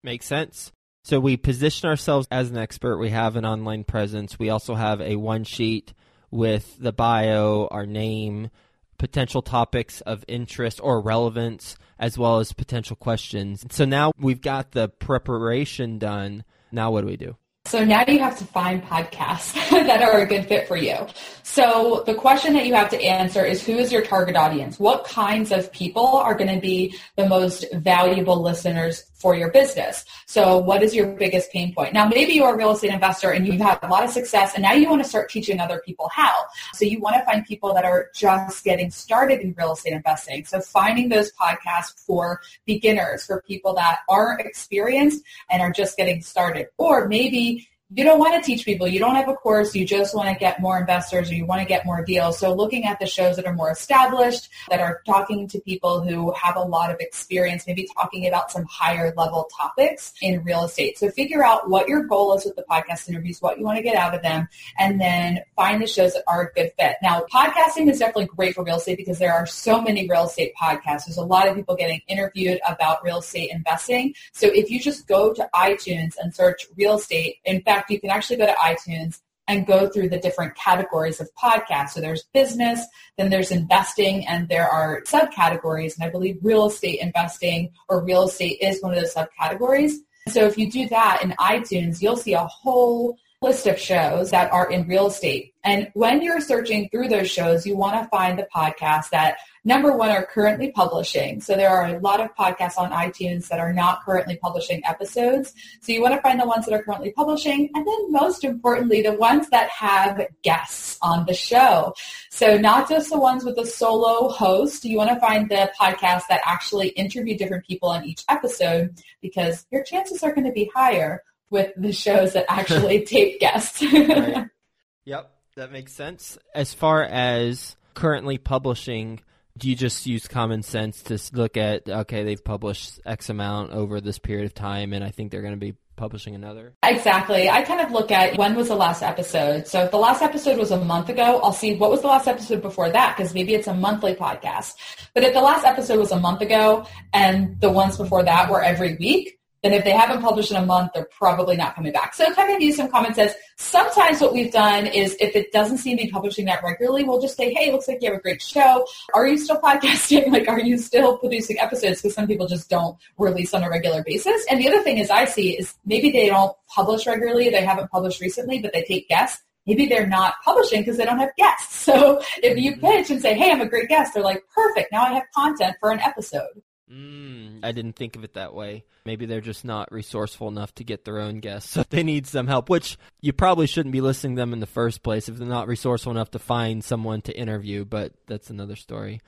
Makes 0.04 0.26
sense. 0.26 0.72
So 1.04 1.18
we 1.18 1.36
position 1.36 1.88
ourselves 1.88 2.28
as 2.30 2.50
an 2.50 2.56
expert. 2.56 2.98
We 2.98 3.10
have 3.10 3.34
an 3.34 3.44
online 3.44 3.82
presence. 3.82 4.38
We 4.38 4.50
also 4.50 4.74
have 4.74 5.00
a 5.00 5.16
one 5.16 5.42
sheet 5.42 5.94
with 6.32 6.78
the 6.80 6.92
bio, 6.92 7.68
our 7.70 7.86
name, 7.86 8.50
potential 8.98 9.42
topics 9.42 10.00
of 10.00 10.24
interest 10.26 10.80
or 10.82 11.00
relevance, 11.00 11.76
as 11.98 12.18
well 12.18 12.38
as 12.38 12.52
potential 12.52 12.96
questions. 12.96 13.64
So 13.70 13.84
now 13.84 14.10
we've 14.18 14.40
got 14.40 14.72
the 14.72 14.88
preparation 14.88 15.98
done. 15.98 16.42
Now 16.72 16.90
what 16.90 17.02
do 17.02 17.06
we 17.06 17.16
do? 17.16 17.36
So 17.64 17.84
now 17.84 18.04
you 18.06 18.18
have 18.18 18.36
to 18.38 18.44
find 18.44 18.82
podcasts 18.82 19.54
that 19.70 20.02
are 20.02 20.20
a 20.20 20.26
good 20.26 20.46
fit 20.46 20.68
for 20.68 20.76
you. 20.76 21.06
So 21.42 22.02
the 22.06 22.14
question 22.14 22.54
that 22.54 22.66
you 22.66 22.74
have 22.74 22.88
to 22.90 23.02
answer 23.02 23.44
is 23.44 23.64
who 23.64 23.76
is 23.78 23.92
your 23.92 24.02
target 24.02 24.36
audience? 24.36 24.78
What 24.78 25.04
kinds 25.04 25.52
of 25.52 25.72
people 25.72 26.06
are 26.06 26.34
going 26.34 26.52
to 26.54 26.60
be 26.60 26.96
the 27.16 27.28
most 27.28 27.64
valuable 27.74 28.40
listeners 28.40 29.04
for 29.14 29.34
your 29.34 29.50
business? 29.50 30.04
So 30.26 30.58
what 30.58 30.82
is 30.82 30.94
your 30.94 31.06
biggest 31.06 31.52
pain 31.52 31.74
point? 31.74 31.94
Now 31.94 32.08
maybe 32.08 32.32
you're 32.32 32.54
a 32.54 32.56
real 32.56 32.72
estate 32.72 32.92
investor 32.92 33.30
and 33.30 33.46
you've 33.46 33.60
had 33.60 33.78
a 33.82 33.88
lot 33.88 34.02
of 34.02 34.10
success 34.10 34.54
and 34.54 34.62
now 34.62 34.72
you 34.72 34.88
want 34.88 35.02
to 35.02 35.08
start 35.08 35.30
teaching 35.30 35.60
other 35.60 35.80
people 35.84 36.08
how. 36.12 36.32
So 36.74 36.84
you 36.84 37.00
want 37.00 37.16
to 37.16 37.24
find 37.24 37.44
people 37.44 37.74
that 37.74 37.84
are 37.84 38.08
just 38.14 38.64
getting 38.64 38.90
started 38.90 39.40
in 39.40 39.54
real 39.56 39.72
estate 39.72 39.92
investing. 39.92 40.44
So 40.44 40.60
finding 40.60 41.08
those 41.10 41.32
podcasts 41.32 41.94
for 42.06 42.40
beginners, 42.66 43.24
for 43.24 43.42
people 43.42 43.74
that 43.74 44.00
aren't 44.08 44.40
experienced 44.40 45.22
and 45.50 45.62
are 45.62 45.72
just 45.72 45.96
getting 45.96 46.22
started. 46.22 46.68
Or 46.78 47.08
maybe 47.08 47.51
you 47.94 48.04
don't 48.04 48.18
want 48.18 48.34
to 48.34 48.46
teach 48.46 48.64
people. 48.64 48.88
You 48.88 48.98
don't 48.98 49.16
have 49.16 49.28
a 49.28 49.34
course. 49.34 49.74
You 49.74 49.84
just 49.84 50.14
want 50.14 50.28
to 50.28 50.34
get 50.34 50.60
more 50.60 50.78
investors 50.78 51.30
or 51.30 51.34
you 51.34 51.44
want 51.44 51.60
to 51.60 51.66
get 51.66 51.84
more 51.84 52.02
deals. 52.02 52.38
So 52.38 52.54
looking 52.54 52.84
at 52.84 52.98
the 52.98 53.06
shows 53.06 53.36
that 53.36 53.44
are 53.44 53.52
more 53.52 53.70
established, 53.70 54.48
that 54.70 54.80
are 54.80 55.02
talking 55.04 55.46
to 55.48 55.60
people 55.60 56.00
who 56.00 56.32
have 56.32 56.56
a 56.56 56.62
lot 56.62 56.90
of 56.90 56.96
experience, 57.00 57.66
maybe 57.66 57.86
talking 57.94 58.26
about 58.26 58.50
some 58.50 58.64
higher 58.64 59.12
level 59.16 59.48
topics 59.54 60.14
in 60.22 60.42
real 60.42 60.64
estate. 60.64 60.98
So 60.98 61.10
figure 61.10 61.44
out 61.44 61.68
what 61.68 61.86
your 61.86 62.04
goal 62.04 62.34
is 62.34 62.46
with 62.46 62.56
the 62.56 62.64
podcast 62.70 63.08
interviews, 63.10 63.42
what 63.42 63.58
you 63.58 63.64
want 63.64 63.76
to 63.76 63.82
get 63.82 63.96
out 63.96 64.14
of 64.14 64.22
them, 64.22 64.48
and 64.78 64.98
then 64.98 65.40
find 65.54 65.82
the 65.82 65.86
shows 65.86 66.14
that 66.14 66.24
are 66.26 66.46
a 66.46 66.52
good 66.52 66.72
fit. 66.78 66.96
Now, 67.02 67.26
podcasting 67.32 67.90
is 67.90 67.98
definitely 67.98 68.26
great 68.26 68.54
for 68.54 68.64
real 68.64 68.76
estate 68.76 68.96
because 68.96 69.18
there 69.18 69.34
are 69.34 69.46
so 69.46 69.82
many 69.82 70.08
real 70.08 70.24
estate 70.24 70.54
podcasts. 70.60 71.06
There's 71.06 71.18
a 71.18 71.22
lot 71.22 71.46
of 71.46 71.56
people 71.56 71.76
getting 71.76 72.00
interviewed 72.08 72.58
about 72.66 73.04
real 73.04 73.18
estate 73.18 73.50
investing. 73.52 74.14
So 74.32 74.46
if 74.46 74.70
you 74.70 74.80
just 74.80 75.06
go 75.06 75.34
to 75.34 75.48
iTunes 75.54 76.14
and 76.18 76.34
search 76.34 76.66
real 76.76 76.94
estate, 76.94 77.36
in 77.44 77.60
fact, 77.60 77.81
fact, 77.82 77.90
you 77.90 78.00
can 78.00 78.10
actually 78.10 78.36
go 78.36 78.46
to 78.46 78.54
iTunes 78.54 79.20
and 79.48 79.66
go 79.66 79.88
through 79.88 80.08
the 80.08 80.18
different 80.18 80.54
categories 80.54 81.20
of 81.20 81.28
podcasts. 81.34 81.90
So 81.90 82.00
there's 82.00 82.24
business, 82.32 82.80
then 83.18 83.28
there's 83.28 83.50
investing, 83.50 84.26
and 84.26 84.48
there 84.48 84.68
are 84.68 85.02
subcategories. 85.02 85.96
And 85.96 86.04
I 86.04 86.10
believe 86.10 86.38
real 86.42 86.66
estate 86.66 87.00
investing 87.00 87.70
or 87.88 88.04
real 88.04 88.24
estate 88.24 88.58
is 88.60 88.80
one 88.80 88.94
of 88.94 89.00
those 89.00 89.14
subcategories. 89.14 89.94
So 90.28 90.46
if 90.46 90.56
you 90.56 90.70
do 90.70 90.88
that 90.88 91.20
in 91.22 91.30
iTunes, 91.32 92.00
you'll 92.00 92.16
see 92.16 92.34
a 92.34 92.46
whole 92.46 93.18
list 93.42 93.66
of 93.66 93.78
shows 93.78 94.30
that 94.30 94.50
are 94.52 94.70
in 94.70 94.86
real 94.86 95.08
estate. 95.08 95.54
And 95.64 95.90
when 95.94 96.22
you're 96.22 96.40
searching 96.40 96.88
through 96.88 97.08
those 97.08 97.30
shows, 97.30 97.64
you 97.66 97.76
want 97.76 98.02
to 98.02 98.08
find 98.08 98.38
the 98.38 98.48
podcasts 98.54 99.10
that 99.10 99.36
number 99.64 99.96
one 99.96 100.10
are 100.10 100.26
currently 100.26 100.72
publishing. 100.72 101.40
So 101.40 101.54
there 101.54 101.70
are 101.70 101.86
a 101.86 102.00
lot 102.00 102.20
of 102.20 102.34
podcasts 102.34 102.78
on 102.78 102.90
iTunes 102.90 103.46
that 103.48 103.60
are 103.60 103.72
not 103.72 104.04
currently 104.04 104.36
publishing 104.36 104.84
episodes. 104.84 105.54
So 105.80 105.92
you 105.92 106.02
want 106.02 106.14
to 106.14 106.20
find 106.20 106.40
the 106.40 106.46
ones 106.46 106.66
that 106.66 106.74
are 106.74 106.82
currently 106.82 107.12
publishing. 107.12 107.70
And 107.74 107.86
then 107.86 108.12
most 108.12 108.42
importantly, 108.42 109.02
the 109.02 109.12
ones 109.12 109.48
that 109.50 109.68
have 109.68 110.26
guests 110.42 110.98
on 111.00 111.26
the 111.26 111.34
show. 111.34 111.94
So 112.30 112.58
not 112.58 112.88
just 112.88 113.10
the 113.10 113.18
ones 113.18 113.44
with 113.44 113.56
a 113.58 113.66
solo 113.66 114.30
host. 114.30 114.84
You 114.84 114.96
want 114.96 115.10
to 115.10 115.20
find 115.20 115.48
the 115.48 115.70
podcasts 115.80 116.26
that 116.28 116.40
actually 116.44 116.88
interview 116.88 117.38
different 117.38 117.66
people 117.66 117.88
on 117.88 118.04
each 118.04 118.24
episode 118.28 119.00
because 119.20 119.64
your 119.70 119.84
chances 119.84 120.24
are 120.24 120.34
going 120.34 120.46
to 120.46 120.52
be 120.52 120.70
higher 120.74 121.22
with 121.52 121.70
the 121.76 121.92
shows 121.92 122.32
that 122.32 122.46
actually 122.48 123.04
tape 123.06 123.38
guests. 123.38 123.82
right. 123.82 124.48
Yep, 125.04 125.32
that 125.56 125.72
makes 125.72 125.92
sense. 125.92 126.38
As 126.54 126.72
far 126.72 127.02
as 127.02 127.74
currently 127.92 128.38
publishing, 128.38 129.18
do 129.58 129.68
you 129.68 129.74
just 129.74 130.06
use 130.06 130.28
common 130.28 130.62
sense 130.62 131.02
to 131.04 131.18
look 131.32 131.56
at 131.56 131.88
okay, 131.88 132.22
they've 132.22 132.42
published 132.42 133.00
X 133.04 133.28
amount 133.28 133.72
over 133.72 134.00
this 134.00 134.20
period 134.20 134.46
of 134.46 134.54
time, 134.54 134.92
and 134.92 135.02
I 135.02 135.10
think 135.10 135.32
they're 135.32 135.42
going 135.42 135.54
to 135.54 135.58
be 135.60 135.74
publishing 135.96 136.34
another? 136.34 136.74
Exactly. 136.82 137.50
I 137.50 137.62
kind 137.62 137.80
of 137.80 137.90
look 137.90 138.10
at 138.10 138.38
when 138.38 138.54
was 138.54 138.68
the 138.68 138.76
last 138.76 139.02
episode. 139.02 139.66
So 139.66 139.84
if 139.84 139.90
the 139.90 139.98
last 139.98 140.22
episode 140.22 140.58
was 140.58 140.70
a 140.70 140.82
month 140.82 141.08
ago, 141.08 141.40
I'll 141.42 141.52
see 141.52 141.76
what 141.76 141.90
was 141.90 142.00
the 142.00 142.08
last 142.08 142.28
episode 142.28 142.62
before 142.62 142.90
that 142.90 143.16
because 143.16 143.34
maybe 143.34 143.54
it's 143.54 143.68
a 143.68 143.74
monthly 143.74 144.14
podcast. 144.14 144.74
But 145.14 145.24
if 145.24 145.34
the 145.34 145.40
last 145.40 145.64
episode 145.64 145.98
was 145.98 146.12
a 146.12 146.18
month 146.18 146.40
ago 146.40 146.86
and 147.12 147.60
the 147.60 147.70
ones 147.70 147.96
before 147.96 148.22
that 148.24 148.50
were 148.50 148.62
every 148.62 148.96
week, 148.96 149.38
then 149.62 149.72
if 149.72 149.84
they 149.84 149.92
haven't 149.92 150.20
published 150.22 150.50
in 150.50 150.56
a 150.56 150.66
month, 150.66 150.92
they're 150.92 151.08
probably 151.16 151.56
not 151.56 151.74
coming 151.74 151.92
back. 151.92 152.14
So 152.14 152.32
kind 152.34 152.54
of 152.54 152.60
use 152.60 152.76
some 152.76 152.90
common 152.90 153.14
sense. 153.14 153.32
Sometimes 153.56 154.20
what 154.20 154.32
we've 154.32 154.52
done 154.52 154.86
is 154.86 155.16
if 155.20 155.36
it 155.36 155.52
doesn't 155.52 155.78
seem 155.78 155.98
to 155.98 156.04
be 156.04 156.10
publishing 156.10 156.46
that 156.46 156.62
regularly, 156.64 157.04
we'll 157.04 157.20
just 157.20 157.36
say, 157.36 157.54
hey, 157.54 157.70
looks 157.70 157.86
like 157.86 157.98
you 158.00 158.10
have 158.10 158.18
a 158.18 158.22
great 158.22 158.42
show. 158.42 158.84
Are 159.14 159.26
you 159.26 159.38
still 159.38 159.60
podcasting? 159.60 160.22
Like, 160.32 160.48
are 160.48 160.60
you 160.60 160.78
still 160.78 161.18
producing 161.18 161.58
episodes? 161.60 162.00
Because 162.00 162.14
some 162.14 162.26
people 162.26 162.46
just 162.46 162.70
don't 162.70 162.96
release 163.18 163.52
on 163.52 163.62
a 163.62 163.68
regular 163.68 164.02
basis. 164.02 164.46
And 164.50 164.58
the 164.58 164.66
other 164.66 164.82
thing 164.82 164.96
is 164.96 165.10
I 165.10 165.26
see 165.26 165.58
is 165.58 165.74
maybe 165.84 166.10
they 166.10 166.28
don't 166.28 166.56
publish 166.74 167.06
regularly. 167.06 167.50
They 167.50 167.62
haven't 167.62 167.90
published 167.90 168.20
recently, 168.20 168.60
but 168.60 168.72
they 168.72 168.82
take 168.82 169.08
guests 169.08 169.42
maybe 169.66 169.86
they're 169.86 170.06
not 170.06 170.34
publishing 170.44 170.80
because 170.80 170.96
they 170.96 171.04
don't 171.04 171.18
have 171.18 171.34
guests. 171.36 171.82
So 171.92 172.22
if 172.42 172.56
you 172.56 172.72
mm-hmm. 172.72 172.86
pitch 172.86 173.10
and 173.10 173.20
say, 173.20 173.34
hey, 173.34 173.50
I'm 173.50 173.60
a 173.60 173.68
great 173.68 173.88
guest, 173.88 174.14
they're 174.14 174.22
like, 174.22 174.44
perfect, 174.54 174.92
now 174.92 175.02
I 175.02 175.12
have 175.14 175.24
content 175.34 175.76
for 175.78 175.90
an 175.90 176.00
episode. 176.00 176.62
Mm, 176.92 177.60
I 177.62 177.72
didn't 177.72 177.94
think 177.94 178.16
of 178.16 178.24
it 178.24 178.34
that 178.34 178.54
way. 178.54 178.84
Maybe 179.06 179.24
they're 179.24 179.40
just 179.40 179.64
not 179.64 179.90
resourceful 179.90 180.48
enough 180.48 180.74
to 180.74 180.84
get 180.84 181.04
their 181.04 181.18
own 181.18 181.40
guests. 181.40 181.72
So 181.82 181.84
they 181.88 182.02
need 182.02 182.26
some 182.26 182.46
help, 182.46 182.68
which 182.68 182.98
you 183.20 183.32
probably 183.32 183.66
shouldn't 183.66 183.92
be 183.92 184.02
listening 184.02 184.36
to 184.36 184.42
them 184.42 184.52
in 184.52 184.60
the 184.60 184.66
first 184.66 185.02
place 185.02 185.28
if 185.28 185.36
they're 185.36 185.48
not 185.48 185.68
resourceful 185.68 186.12
enough 186.12 186.32
to 186.32 186.38
find 186.38 186.84
someone 186.84 187.22
to 187.22 187.36
interview, 187.36 187.84
but 187.84 188.12
that's 188.26 188.50
another 188.50 188.76
story. 188.76 189.20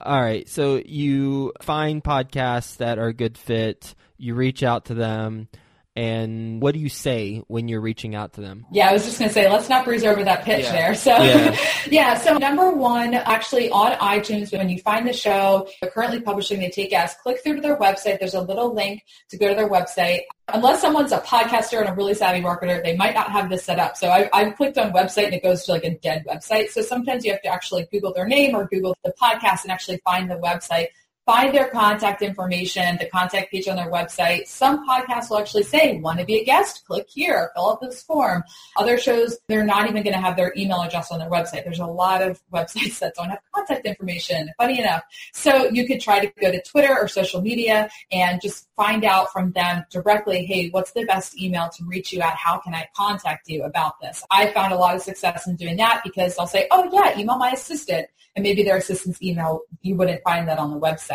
All 0.00 0.20
right, 0.20 0.48
so 0.48 0.82
you 0.84 1.52
find 1.62 2.02
podcasts 2.02 2.78
that 2.78 2.98
are 2.98 3.06
a 3.06 3.14
good 3.14 3.38
fit, 3.38 3.94
you 4.18 4.34
reach 4.34 4.62
out 4.62 4.86
to 4.86 4.94
them 4.94 5.48
and 5.96 6.60
what 6.60 6.74
do 6.74 6.80
you 6.80 6.88
say 6.88 7.44
when 7.46 7.68
you're 7.68 7.80
reaching 7.80 8.16
out 8.16 8.32
to 8.32 8.40
them? 8.40 8.66
Yeah, 8.72 8.88
I 8.88 8.92
was 8.92 9.04
just 9.04 9.16
going 9.16 9.28
to 9.28 9.32
say, 9.32 9.48
let's 9.48 9.68
not 9.68 9.84
breeze 9.84 10.02
over 10.02 10.24
that 10.24 10.44
pitch 10.44 10.64
yeah. 10.64 10.72
there. 10.72 10.94
So, 10.96 11.16
yeah. 11.16 11.56
yeah. 11.90 12.18
So, 12.18 12.36
number 12.36 12.72
one, 12.72 13.14
actually 13.14 13.70
on 13.70 13.92
iTunes, 13.98 14.50
when 14.50 14.68
you 14.68 14.80
find 14.80 15.06
the 15.06 15.12
show, 15.12 15.68
they're 15.80 15.90
currently 15.90 16.20
publishing, 16.20 16.58
they 16.58 16.70
take 16.70 16.90
guests, 16.90 17.20
click 17.22 17.44
through 17.44 17.56
to 17.56 17.60
their 17.60 17.76
website. 17.76 18.18
There's 18.18 18.34
a 18.34 18.40
little 18.40 18.74
link 18.74 19.04
to 19.28 19.38
go 19.38 19.48
to 19.48 19.54
their 19.54 19.68
website. 19.68 20.22
Unless 20.48 20.80
someone's 20.80 21.12
a 21.12 21.20
podcaster 21.20 21.78
and 21.80 21.88
a 21.88 21.94
really 21.94 22.14
savvy 22.14 22.40
marketer, 22.40 22.82
they 22.82 22.96
might 22.96 23.14
not 23.14 23.30
have 23.30 23.48
this 23.48 23.64
set 23.64 23.78
up. 23.78 23.96
So, 23.96 24.08
I, 24.08 24.28
I've 24.32 24.56
clicked 24.56 24.78
on 24.78 24.92
website 24.92 25.26
and 25.26 25.34
it 25.34 25.44
goes 25.44 25.64
to 25.66 25.72
like 25.72 25.84
a 25.84 25.96
dead 25.98 26.24
website. 26.28 26.70
So, 26.70 26.82
sometimes 26.82 27.24
you 27.24 27.30
have 27.30 27.42
to 27.42 27.48
actually 27.48 27.86
Google 27.92 28.12
their 28.12 28.26
name 28.26 28.56
or 28.56 28.66
Google 28.66 28.96
the 29.04 29.12
podcast 29.12 29.62
and 29.62 29.70
actually 29.70 29.98
find 29.98 30.28
the 30.28 30.36
website 30.38 30.88
find 31.26 31.54
their 31.54 31.68
contact 31.68 32.22
information, 32.22 32.98
the 32.98 33.06
contact 33.06 33.50
page 33.50 33.66
on 33.66 33.76
their 33.76 33.90
website. 33.90 34.46
Some 34.46 34.86
podcasts 34.86 35.30
will 35.30 35.38
actually 35.38 35.62
say, 35.62 35.98
want 35.98 36.18
to 36.20 36.26
be 36.26 36.40
a 36.40 36.44
guest? 36.44 36.84
Click 36.86 37.06
here, 37.08 37.50
fill 37.54 37.70
out 37.70 37.80
this 37.80 38.02
form. 38.02 38.44
Other 38.76 38.98
shows, 38.98 39.38
they're 39.48 39.64
not 39.64 39.88
even 39.88 40.02
going 40.02 40.14
to 40.14 40.20
have 40.20 40.36
their 40.36 40.52
email 40.56 40.82
address 40.82 41.10
on 41.10 41.18
their 41.18 41.30
website. 41.30 41.64
There's 41.64 41.78
a 41.78 41.86
lot 41.86 42.20
of 42.20 42.42
websites 42.52 42.98
that 42.98 43.14
don't 43.14 43.30
have 43.30 43.40
contact 43.54 43.86
information, 43.86 44.50
funny 44.58 44.80
enough. 44.80 45.02
So 45.32 45.68
you 45.70 45.86
could 45.86 46.00
try 46.00 46.24
to 46.24 46.32
go 46.40 46.50
to 46.50 46.60
Twitter 46.62 46.94
or 46.94 47.08
social 47.08 47.40
media 47.40 47.88
and 48.12 48.40
just 48.40 48.68
find 48.76 49.04
out 49.04 49.32
from 49.32 49.52
them 49.52 49.84
directly, 49.90 50.44
hey, 50.44 50.68
what's 50.70 50.92
the 50.92 51.04
best 51.04 51.40
email 51.40 51.68
to 51.70 51.84
reach 51.84 52.12
you 52.12 52.20
at? 52.20 52.34
How 52.34 52.58
can 52.58 52.74
I 52.74 52.88
contact 52.94 53.48
you 53.48 53.62
about 53.62 54.00
this? 54.00 54.24
I 54.30 54.52
found 54.52 54.72
a 54.72 54.76
lot 54.76 54.94
of 54.94 55.02
success 55.02 55.46
in 55.46 55.56
doing 55.56 55.76
that 55.76 56.02
because 56.04 56.38
I'll 56.38 56.46
say, 56.46 56.66
oh 56.70 56.88
yeah, 56.92 57.18
email 57.18 57.38
my 57.38 57.50
assistant 57.50 58.08
and 58.36 58.42
maybe 58.42 58.62
their 58.62 58.76
assistant's 58.76 59.22
email, 59.22 59.60
you 59.82 59.94
wouldn't 59.94 60.22
find 60.22 60.48
that 60.48 60.58
on 60.58 60.70
the 60.70 60.78
website. 60.78 61.13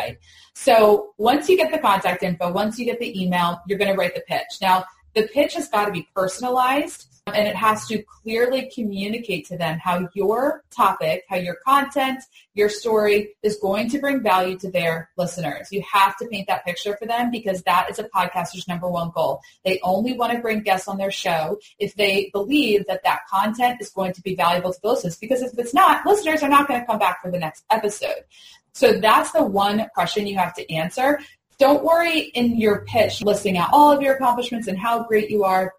So 0.54 1.14
once 1.18 1.48
you 1.48 1.56
get 1.56 1.72
the 1.72 1.78
contact 1.78 2.22
info, 2.22 2.52
once 2.52 2.78
you 2.78 2.84
get 2.84 2.98
the 3.00 3.22
email, 3.22 3.60
you're 3.66 3.78
going 3.78 3.90
to 3.90 3.96
write 3.96 4.14
the 4.14 4.22
pitch. 4.22 4.58
Now, 4.60 4.84
the 5.14 5.26
pitch 5.28 5.54
has 5.54 5.68
got 5.68 5.86
to 5.86 5.92
be 5.92 6.08
personalized 6.14 7.06
um, 7.26 7.34
and 7.34 7.48
it 7.48 7.56
has 7.56 7.86
to 7.88 8.02
clearly 8.02 8.70
communicate 8.74 9.46
to 9.46 9.56
them 9.56 9.78
how 9.78 10.08
your 10.14 10.62
topic, 10.70 11.24
how 11.28 11.36
your 11.36 11.56
content, 11.66 12.22
your 12.54 12.68
story 12.68 13.36
is 13.42 13.56
going 13.56 13.88
to 13.90 13.98
bring 13.98 14.22
value 14.22 14.58
to 14.58 14.70
their 14.70 15.10
listeners. 15.16 15.68
You 15.70 15.82
have 15.90 16.16
to 16.18 16.26
paint 16.26 16.48
that 16.48 16.64
picture 16.64 16.96
for 16.96 17.06
them 17.06 17.30
because 17.30 17.62
that 17.62 17.90
is 17.90 17.98
a 17.98 18.04
podcaster's 18.04 18.66
number 18.68 18.88
one 18.88 19.10
goal. 19.14 19.40
They 19.64 19.80
only 19.82 20.14
want 20.14 20.32
to 20.32 20.38
bring 20.38 20.60
guests 20.60 20.88
on 20.88 20.98
their 20.98 21.10
show 21.10 21.58
if 21.78 21.94
they 21.94 22.30
believe 22.32 22.86
that 22.86 23.02
that 23.04 23.20
content 23.28 23.80
is 23.80 23.90
going 23.90 24.12
to 24.14 24.22
be 24.22 24.34
valuable 24.34 24.72
to 24.72 24.80
the 24.80 24.88
listeners 24.88 25.16
because 25.16 25.42
if 25.42 25.58
it's 25.58 25.74
not, 25.74 26.06
listeners 26.06 26.42
are 26.42 26.48
not 26.48 26.68
going 26.68 26.80
to 26.80 26.86
come 26.86 26.98
back 26.98 27.22
for 27.22 27.30
the 27.30 27.38
next 27.38 27.64
episode. 27.70 28.24
So 28.72 28.92
that's 29.00 29.32
the 29.32 29.42
one 29.42 29.86
question 29.94 30.26
you 30.26 30.36
have 30.38 30.54
to 30.54 30.72
answer. 30.72 31.20
Don't 31.58 31.84
worry 31.84 32.20
in 32.20 32.58
your 32.58 32.84
pitch 32.86 33.22
listing 33.22 33.58
out 33.58 33.70
all 33.72 33.92
of 33.92 34.00
your 34.00 34.14
accomplishments 34.14 34.66
and 34.66 34.78
how 34.78 35.04
great 35.04 35.30
you 35.30 35.44
are. 35.44 35.74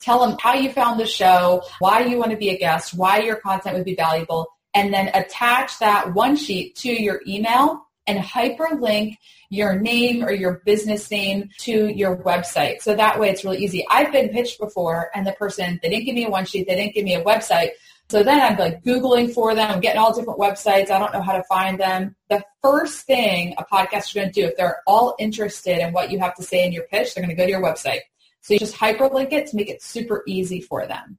Tell 0.00 0.26
them 0.26 0.36
how 0.40 0.54
you 0.54 0.72
found 0.72 0.98
the 0.98 1.06
show, 1.06 1.62
why 1.78 2.00
you 2.00 2.18
want 2.18 2.32
to 2.32 2.36
be 2.36 2.50
a 2.50 2.58
guest, 2.58 2.94
why 2.94 3.20
your 3.20 3.36
content 3.36 3.76
would 3.76 3.84
be 3.84 3.94
valuable, 3.94 4.48
and 4.74 4.92
then 4.92 5.10
attach 5.14 5.78
that 5.78 6.12
one 6.12 6.34
sheet 6.34 6.74
to 6.76 6.90
your 6.90 7.20
email 7.26 7.86
and 8.06 8.18
hyperlink 8.18 9.16
your 9.48 9.78
name 9.78 10.24
or 10.24 10.32
your 10.32 10.62
business 10.64 11.10
name 11.10 11.50
to 11.58 11.88
your 11.88 12.16
website. 12.16 12.80
So 12.82 12.96
that 12.96 13.20
way 13.20 13.30
it's 13.30 13.44
really 13.44 13.58
easy. 13.58 13.86
I've 13.88 14.10
been 14.10 14.30
pitched 14.30 14.58
before 14.58 15.10
and 15.14 15.26
the 15.26 15.32
person, 15.32 15.78
they 15.82 15.90
didn't 15.90 16.06
give 16.06 16.14
me 16.14 16.24
a 16.24 16.30
one 16.30 16.46
sheet, 16.46 16.66
they 16.66 16.74
didn't 16.74 16.94
give 16.94 17.04
me 17.04 17.14
a 17.14 17.22
website. 17.22 17.68
So 18.12 18.22
then 18.22 18.42
I'm 18.42 18.58
like 18.58 18.84
Googling 18.84 19.32
for 19.32 19.54
them, 19.54 19.70
I'm 19.70 19.80
getting 19.80 19.98
all 19.98 20.14
different 20.14 20.38
websites. 20.38 20.90
I 20.90 20.98
don't 20.98 21.14
know 21.14 21.22
how 21.22 21.32
to 21.32 21.42
find 21.44 21.80
them. 21.80 22.14
The 22.28 22.44
first 22.62 23.06
thing 23.06 23.54
a 23.56 23.64
podcaster 23.64 24.08
is 24.08 24.12
going 24.12 24.30
to 24.30 24.32
do, 24.34 24.46
if 24.48 24.56
they're 24.58 24.82
all 24.86 25.16
interested 25.18 25.78
in 25.78 25.94
what 25.94 26.10
you 26.10 26.18
have 26.18 26.34
to 26.34 26.42
say 26.42 26.66
in 26.66 26.72
your 26.72 26.82
pitch, 26.88 27.14
they're 27.14 27.24
going 27.24 27.34
to 27.34 27.40
go 27.40 27.46
to 27.46 27.50
your 27.50 27.62
website. 27.62 28.00
So 28.42 28.52
you 28.52 28.60
just 28.60 28.76
hyperlink 28.76 29.32
it 29.32 29.46
to 29.46 29.56
make 29.56 29.70
it 29.70 29.82
super 29.82 30.24
easy 30.26 30.60
for 30.60 30.86
them. 30.86 31.16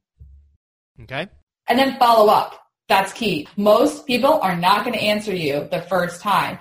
Okay. 1.02 1.26
And 1.66 1.80
then 1.80 1.98
follow 1.98 2.32
up. 2.32 2.60
That's 2.86 3.12
key. 3.12 3.48
Most 3.56 4.06
people 4.06 4.34
are 4.34 4.54
not 4.54 4.84
going 4.84 4.96
to 4.96 5.02
answer 5.02 5.34
you 5.34 5.66
the 5.72 5.82
first 5.82 6.20
time. 6.20 6.60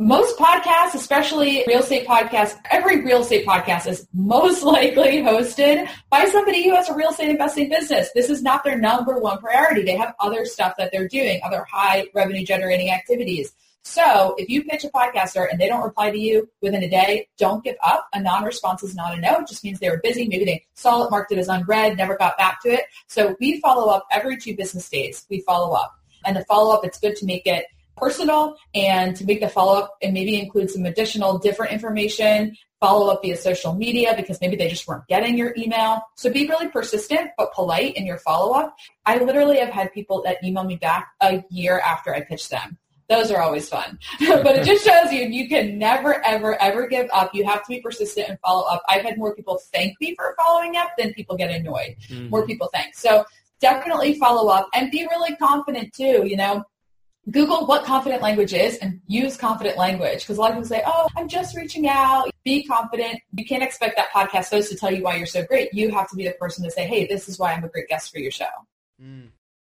Most 0.00 0.38
podcasts, 0.38 0.94
especially 0.94 1.64
real 1.66 1.80
estate 1.80 2.06
podcasts, 2.06 2.54
every 2.70 3.02
real 3.02 3.22
estate 3.22 3.44
podcast 3.44 3.88
is 3.88 4.06
most 4.14 4.62
likely 4.62 5.22
hosted 5.22 5.88
by 6.08 6.24
somebody 6.26 6.62
who 6.62 6.76
has 6.76 6.88
a 6.88 6.94
real 6.94 7.10
estate 7.10 7.30
investing 7.30 7.68
business. 7.68 8.08
This 8.14 8.30
is 8.30 8.40
not 8.40 8.62
their 8.62 8.78
number 8.78 9.18
one 9.18 9.38
priority. 9.38 9.82
They 9.82 9.96
have 9.96 10.14
other 10.20 10.44
stuff 10.44 10.74
that 10.78 10.92
they're 10.92 11.08
doing, 11.08 11.40
other 11.42 11.66
high 11.68 12.06
revenue 12.14 12.44
generating 12.44 12.92
activities. 12.92 13.52
So 13.82 14.36
if 14.38 14.48
you 14.48 14.62
pitch 14.62 14.84
a 14.84 14.88
podcaster 14.90 15.48
and 15.50 15.58
they 15.58 15.66
don't 15.66 15.82
reply 15.82 16.12
to 16.12 16.18
you 16.18 16.48
within 16.62 16.84
a 16.84 16.88
day, 16.88 17.26
don't 17.36 17.64
give 17.64 17.76
up. 17.84 18.06
A 18.12 18.22
non-response 18.22 18.84
is 18.84 18.94
not 18.94 19.18
a 19.18 19.20
no. 19.20 19.40
It 19.40 19.48
just 19.48 19.64
means 19.64 19.80
they 19.80 19.90
were 19.90 20.00
busy. 20.00 20.28
Maybe 20.28 20.44
they 20.44 20.64
saw 20.74 21.06
it, 21.06 21.10
marked 21.10 21.32
it 21.32 21.38
as 21.38 21.48
unread, 21.48 21.96
never 21.96 22.16
got 22.16 22.38
back 22.38 22.62
to 22.62 22.68
it. 22.68 22.84
So 23.08 23.34
we 23.40 23.60
follow 23.60 23.90
up 23.92 24.06
every 24.12 24.36
two 24.36 24.54
business 24.54 24.88
days. 24.88 25.26
We 25.28 25.40
follow 25.40 25.74
up. 25.74 25.98
And 26.24 26.36
the 26.36 26.44
follow-up, 26.44 26.84
it's 26.84 27.00
good 27.00 27.16
to 27.16 27.26
make 27.26 27.46
it 27.46 27.66
personal 27.98 28.56
and 28.74 29.16
to 29.16 29.24
make 29.24 29.40
the 29.40 29.48
follow-up 29.48 29.96
and 30.02 30.14
maybe 30.14 30.40
include 30.40 30.70
some 30.70 30.86
additional 30.86 31.38
different 31.38 31.72
information 31.72 32.56
follow 32.80 33.12
up 33.12 33.22
via 33.22 33.36
social 33.36 33.74
media 33.74 34.14
because 34.16 34.40
maybe 34.40 34.56
they 34.56 34.68
just 34.68 34.86
weren't 34.86 35.06
getting 35.08 35.36
your 35.36 35.52
email. 35.56 36.00
So 36.16 36.32
be 36.32 36.46
really 36.46 36.68
persistent 36.68 37.30
but 37.36 37.52
polite 37.52 37.96
in 37.96 38.06
your 38.06 38.18
follow 38.18 38.54
up. 38.54 38.76
I 39.04 39.18
literally 39.18 39.58
have 39.58 39.70
had 39.70 39.92
people 39.92 40.22
that 40.22 40.42
email 40.44 40.64
me 40.64 40.76
back 40.76 41.08
a 41.20 41.44
year 41.50 41.80
after 41.80 42.14
I 42.14 42.20
pitched 42.20 42.50
them. 42.50 42.78
Those 43.08 43.30
are 43.30 43.40
always 43.40 43.68
fun. 43.68 43.98
but 44.20 44.56
it 44.56 44.64
just 44.64 44.84
shows 44.84 45.12
you 45.12 45.22
you 45.22 45.48
can 45.48 45.78
never, 45.78 46.24
ever, 46.26 46.60
ever 46.60 46.86
give 46.86 47.08
up. 47.12 47.34
You 47.34 47.44
have 47.46 47.62
to 47.64 47.68
be 47.68 47.80
persistent 47.80 48.28
and 48.28 48.38
follow 48.40 48.66
up. 48.68 48.82
I've 48.88 49.02
had 49.02 49.16
more 49.16 49.34
people 49.34 49.58
thank 49.72 49.98
me 50.00 50.14
for 50.14 50.34
following 50.38 50.76
up 50.76 50.90
than 50.98 51.14
people 51.14 51.36
get 51.36 51.50
annoyed. 51.50 51.96
Mm-hmm. 52.08 52.28
More 52.28 52.46
people 52.46 52.68
thank. 52.72 52.94
So 52.94 53.24
definitely 53.60 54.18
follow 54.18 54.50
up 54.50 54.68
and 54.74 54.90
be 54.90 55.06
really 55.10 55.34
confident 55.36 55.94
too. 55.94 56.26
You 56.26 56.36
know, 56.36 56.64
Google 57.30 57.66
what 57.66 57.84
confident 57.84 58.22
language 58.22 58.54
is 58.54 58.76
and 58.78 59.00
use 59.06 59.36
confident 59.36 59.76
language 59.76 60.20
because 60.20 60.38
a 60.38 60.40
lot 60.40 60.50
of 60.50 60.56
people 60.56 60.68
say, 60.68 60.82
oh, 60.86 61.08
I'm 61.16 61.28
just 61.28 61.56
reaching 61.56 61.88
out. 61.88 62.30
Be 62.44 62.64
confident. 62.64 63.20
You 63.34 63.44
can't 63.44 63.62
expect 63.62 63.96
that 63.96 64.10
podcast 64.10 64.50
host 64.50 64.70
to 64.70 64.76
tell 64.76 64.90
you 64.90 65.02
why 65.02 65.16
you're 65.16 65.26
so 65.26 65.44
great. 65.44 65.72
You 65.74 65.90
have 65.90 66.08
to 66.10 66.16
be 66.16 66.24
the 66.24 66.32
person 66.32 66.64
to 66.64 66.70
say, 66.70 66.86
hey, 66.86 67.06
this 67.06 67.28
is 67.28 67.38
why 67.38 67.52
I'm 67.52 67.64
a 67.64 67.68
great 67.68 67.88
guest 67.88 68.12
for 68.12 68.18
your 68.18 68.30
show. 68.30 68.46
Mm 69.02 69.28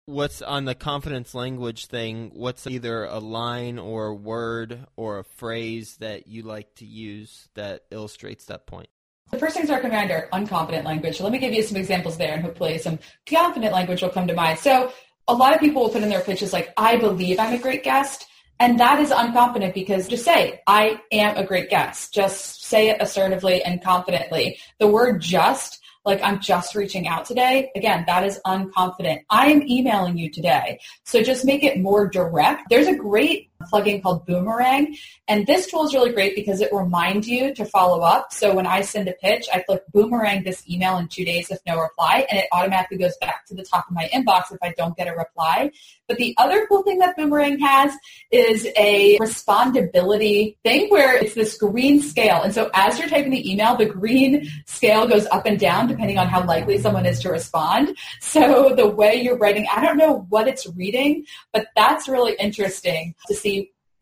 what's 0.08 0.40
on 0.40 0.64
the 0.64 0.74
confidence 0.74 1.34
language 1.34 1.84
thing 1.84 2.30
what's 2.32 2.66
either 2.66 3.04
a 3.04 3.18
line 3.18 3.78
or 3.78 4.06
a 4.06 4.14
word 4.14 4.86
or 4.96 5.18
a 5.18 5.24
phrase 5.24 5.98
that 5.98 6.26
you 6.26 6.42
like 6.42 6.74
to 6.74 6.86
use 6.86 7.46
that 7.54 7.82
illustrates 7.90 8.46
that 8.46 8.66
point 8.66 8.88
the 9.30 9.38
first 9.38 9.54
things 9.54 9.68
are 9.68 9.80
command 9.80 10.10
are 10.10 10.26
unconfident 10.32 10.84
language 10.84 11.18
so 11.18 11.24
let 11.24 11.32
me 11.32 11.38
give 11.38 11.52
you 11.52 11.62
some 11.62 11.76
examples 11.76 12.16
there 12.16 12.32
and 12.32 12.42
hopefully 12.42 12.78
some 12.78 12.98
confident 13.28 13.70
language 13.70 14.00
will 14.00 14.08
come 14.08 14.26
to 14.26 14.32
mind 14.32 14.58
so 14.58 14.90
a 15.28 15.34
lot 15.34 15.54
of 15.54 15.60
people 15.60 15.82
will 15.82 15.90
put 15.90 16.02
in 16.02 16.08
their 16.08 16.22
pitches 16.22 16.52
like 16.52 16.72
i 16.76 16.96
believe 16.96 17.38
i'm 17.38 17.54
a 17.54 17.58
great 17.58 17.84
guest 17.84 18.26
and 18.60 18.80
that 18.80 18.98
is 18.98 19.10
unconfident 19.10 19.74
because 19.74 20.08
just 20.08 20.24
say 20.24 20.60
i 20.66 21.00
am 21.12 21.36
a 21.36 21.44
great 21.44 21.70
guest 21.70 22.12
just 22.12 22.64
say 22.64 22.88
it 22.88 22.96
assertively 23.00 23.62
and 23.62 23.82
confidently 23.82 24.58
the 24.78 24.88
word 24.88 25.20
just 25.20 25.80
like 26.04 26.22
I'm 26.22 26.40
just 26.40 26.74
reaching 26.74 27.06
out 27.06 27.26
today, 27.26 27.70
again, 27.76 28.04
that 28.06 28.24
is 28.24 28.40
unconfident. 28.46 29.24
I 29.28 29.48
am 29.48 29.62
emailing 29.62 30.16
you 30.16 30.30
today. 30.30 30.80
So 31.04 31.22
just 31.22 31.44
make 31.44 31.62
it 31.62 31.80
more 31.80 32.08
direct. 32.08 32.70
There's 32.70 32.86
a 32.86 32.96
great 32.96 33.47
plugin 33.66 34.02
called 34.02 34.24
Boomerang. 34.26 34.96
And 35.26 35.46
this 35.46 35.66
tool 35.66 35.86
is 35.86 35.94
really 35.94 36.12
great 36.12 36.34
because 36.34 36.60
it 36.60 36.72
reminds 36.72 37.28
you 37.28 37.54
to 37.54 37.64
follow 37.64 38.00
up. 38.00 38.32
So 38.32 38.54
when 38.54 38.66
I 38.66 38.82
send 38.82 39.08
a 39.08 39.12
pitch, 39.12 39.46
I 39.52 39.60
click 39.60 39.82
Boomerang 39.92 40.44
this 40.44 40.68
email 40.68 40.96
in 40.98 41.08
two 41.08 41.24
days 41.24 41.50
if 41.50 41.58
no 41.66 41.80
reply, 41.80 42.26
and 42.30 42.38
it 42.38 42.46
automatically 42.52 42.98
goes 42.98 43.16
back 43.18 43.46
to 43.46 43.54
the 43.54 43.64
top 43.64 43.86
of 43.88 43.94
my 43.94 44.08
inbox 44.14 44.52
if 44.52 44.58
I 44.62 44.72
don't 44.76 44.96
get 44.96 45.08
a 45.08 45.14
reply. 45.14 45.72
But 46.06 46.16
the 46.16 46.34
other 46.38 46.66
cool 46.66 46.82
thing 46.82 46.98
that 47.00 47.16
Boomerang 47.16 47.58
has 47.58 47.92
is 48.30 48.66
a 48.76 49.18
respondability 49.18 50.56
thing 50.64 50.88
where 50.88 51.16
it's 51.22 51.34
this 51.34 51.58
green 51.58 52.00
scale. 52.00 52.42
And 52.42 52.54
so 52.54 52.70
as 52.72 52.98
you're 52.98 53.08
typing 53.08 53.30
the 53.30 53.50
email, 53.50 53.76
the 53.76 53.86
green 53.86 54.48
scale 54.66 55.06
goes 55.06 55.26
up 55.26 55.44
and 55.44 55.58
down 55.58 55.86
depending 55.88 56.16
on 56.16 56.28
how 56.28 56.44
likely 56.46 56.78
someone 56.78 57.04
is 57.04 57.20
to 57.20 57.30
respond. 57.30 57.96
So 58.20 58.74
the 58.74 58.88
way 58.88 59.20
you're 59.20 59.36
writing, 59.36 59.66
I 59.74 59.84
don't 59.84 59.98
know 59.98 60.26
what 60.30 60.48
it's 60.48 60.66
reading, 60.68 61.26
but 61.52 61.66
that's 61.76 62.08
really 62.08 62.34
interesting 62.38 63.14
to 63.26 63.34
see 63.34 63.47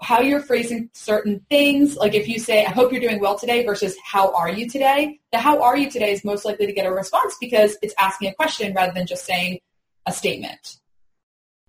how 0.03 0.21
you're 0.21 0.43
phrasing 0.43 0.91
certain 0.93 1.45
things. 1.49 1.97
Like 1.97 2.15
if 2.15 2.29
you 2.29 2.39
say, 2.39 2.65
I 2.65 2.71
hope 2.71 2.93
you're 2.93 3.01
doing 3.01 3.21
well 3.21 3.39
today 3.39 3.65
versus 3.65 3.97
how 4.05 4.33
are 4.35 4.51
you 4.51 4.69
today, 4.69 5.21
the 5.33 5.39
how 5.39 5.63
are 5.63 5.77
you 5.77 5.91
today 5.91 6.13
is 6.13 6.25
most 6.25 6.45
likely 6.45 6.67
to 6.67 6.73
get 6.73 6.87
a 6.87 6.93
response 6.93 7.37
because 7.41 7.77
it's 7.83 7.95
asking 7.99 8.31
a 8.31 8.35
question 8.35 8.75
rather 8.75 8.93
than 8.93 9.07
just 9.07 9.25
saying 9.25 9.61
a 10.05 10.13
statement. 10.13 10.79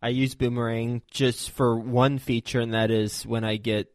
I 0.02 0.10
use 0.10 0.36
Boomerang 0.36 1.02
just 1.10 1.52
for 1.52 1.78
one 1.80 2.20
feature, 2.20 2.60
and 2.60 2.74
that 2.74 2.92
is 2.92 3.26
when 3.26 3.44
I 3.44 3.58
get 3.58 3.92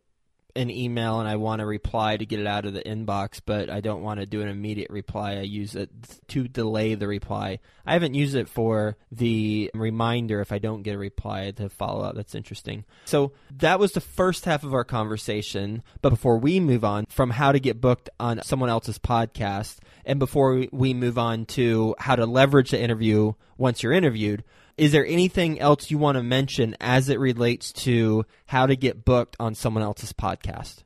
an 0.54 0.71
email 0.71 1.21
and 1.21 1.28
I 1.28 1.37
want 1.37 1.61
to 1.61 1.66
reply 1.66 2.16
to 2.16 2.26
get 2.26 2.40
it 2.40 2.47
out 2.47 2.66
of 2.66 2.75
the 2.75 2.82
inbox, 2.82 3.40
but 3.44 3.71
I 3.71 3.80
don't 3.80 4.02
want 4.02 4.21
to 4.21 4.26
do 4.26 4.42
an 4.42 4.49
immediate 4.49 4.90
reply. 4.90 5.32
I 5.32 5.42
use 5.42 5.75
it 5.75 5.90
to 6.28 6.47
delay 6.47 6.94
the 6.94 7.09
reply. 7.09 7.59
I 7.87 7.94
haven't 7.94 8.14
used 8.14 8.35
it 8.35 8.49
for 8.49 8.97
the 9.11 9.71
reminder 9.75 10.40
if 10.40 10.52
I 10.52 10.59
don't 10.59 10.82
get 10.82 10.94
a 10.94 10.99
reply 10.99 11.50
to 11.52 11.68
follow 11.68 12.04
up. 12.04 12.14
That's 12.14 12.35
interesting. 12.35 12.85
So 13.06 13.32
that 13.59 13.78
was 13.78 13.92
the 13.92 14.00
first 14.00 14.44
half 14.44 14.64
of 14.64 14.75
our 14.75 14.85
conversation. 14.85 15.82
But 16.02 16.11
before 16.11 16.38
we 16.38 16.61
move 16.61 16.85
on 16.85 17.06
from 17.09 17.30
how 17.30 17.52
to 17.52 17.61
get 17.61 17.80
booked 17.80 18.11
on 18.21 18.42
someone 18.42 18.71
else's 18.71 18.99
podcast, 18.99 19.78
and 20.04 20.18
before 20.18 20.66
we 20.71 20.94
move 20.94 21.18
on 21.18 21.47
to 21.47 21.94
how 21.99 22.16
to 22.16 22.26
leverage 22.26 22.73
the 22.73 22.80
interview 22.80 23.32
once 23.56 23.82
you're 23.82 23.92
interviewed, 23.92 24.44
is 24.76 24.93
there 24.93 25.07
anything 25.07 25.61
else 25.61 25.91
you 25.91 25.99
want 25.99 26.17
to 26.17 26.23
mention 26.23 26.76
as 26.81 27.09
it 27.09 27.19
relates 27.19 27.73
to 27.73 28.25
how 28.47 28.67
to 28.67 28.76
get 28.76 29.05
booked 29.05 29.37
on 29.38 29.55
someone 29.55 29.83
else's 29.83 30.12
podcast? 30.12 30.83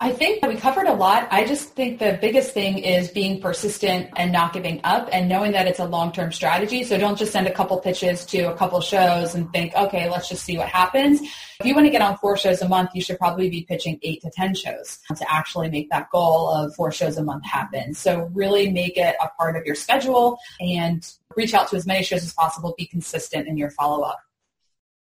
I 0.00 0.12
think 0.12 0.44
we 0.44 0.56
covered 0.56 0.86
a 0.86 0.92
lot. 0.92 1.28
I 1.30 1.46
just 1.46 1.70
think 1.70 1.98
the 1.98 2.18
biggest 2.20 2.52
thing 2.52 2.78
is 2.78 3.08
being 3.08 3.40
persistent 3.40 4.10
and 4.16 4.32
not 4.32 4.52
giving 4.52 4.80
up 4.82 5.08
and 5.12 5.28
knowing 5.28 5.52
that 5.52 5.66
it's 5.66 5.78
a 5.78 5.86
long-term 5.86 6.32
strategy. 6.32 6.82
So 6.82 6.98
don't 6.98 7.16
just 7.16 7.32
send 7.32 7.46
a 7.46 7.52
couple 7.52 7.78
pitches 7.78 8.26
to 8.26 8.52
a 8.52 8.54
couple 8.54 8.80
shows 8.80 9.34
and 9.34 9.50
think, 9.52 9.74
okay, 9.74 10.10
let's 10.10 10.28
just 10.28 10.44
see 10.44 10.58
what 10.58 10.68
happens. 10.68 11.22
If 11.22 11.64
you 11.64 11.74
want 11.74 11.86
to 11.86 11.90
get 11.90 12.02
on 12.02 12.18
four 12.18 12.36
shows 12.36 12.60
a 12.60 12.68
month, 12.68 12.90
you 12.92 13.00
should 13.00 13.18
probably 13.18 13.48
be 13.48 13.62
pitching 13.62 13.98
eight 14.02 14.20
to 14.22 14.30
10 14.30 14.56
shows 14.56 14.98
to 15.16 15.32
actually 15.32 15.70
make 15.70 15.88
that 15.90 16.10
goal 16.10 16.50
of 16.50 16.74
four 16.74 16.90
shows 16.90 17.16
a 17.16 17.22
month 17.22 17.46
happen. 17.46 17.94
So 17.94 18.28
really 18.34 18.70
make 18.70 18.98
it 18.98 19.14
a 19.22 19.28
part 19.38 19.56
of 19.56 19.64
your 19.64 19.76
schedule 19.76 20.38
and 20.60 21.08
reach 21.36 21.54
out 21.54 21.68
to 21.68 21.76
as 21.76 21.86
many 21.86 22.02
shows 22.02 22.22
as 22.22 22.32
possible. 22.32 22.74
Be 22.76 22.86
consistent 22.86 23.48
in 23.48 23.56
your 23.56 23.70
follow-up. 23.70 24.20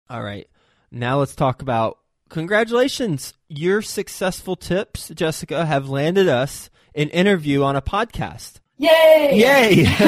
All 0.08 0.22
right. 0.22 0.48
Now 0.90 1.18
let's 1.18 1.34
talk 1.34 1.62
about 1.62 1.98
congratulations. 2.28 3.34
Your 3.48 3.82
successful 3.82 4.56
tips, 4.56 5.08
Jessica, 5.08 5.66
have 5.66 5.88
landed 5.88 6.28
us 6.28 6.70
an 6.94 7.08
interview 7.10 7.62
on 7.62 7.76
a 7.76 7.82
podcast. 7.82 8.60
Yay! 8.78 9.30
Yay! 9.34 9.86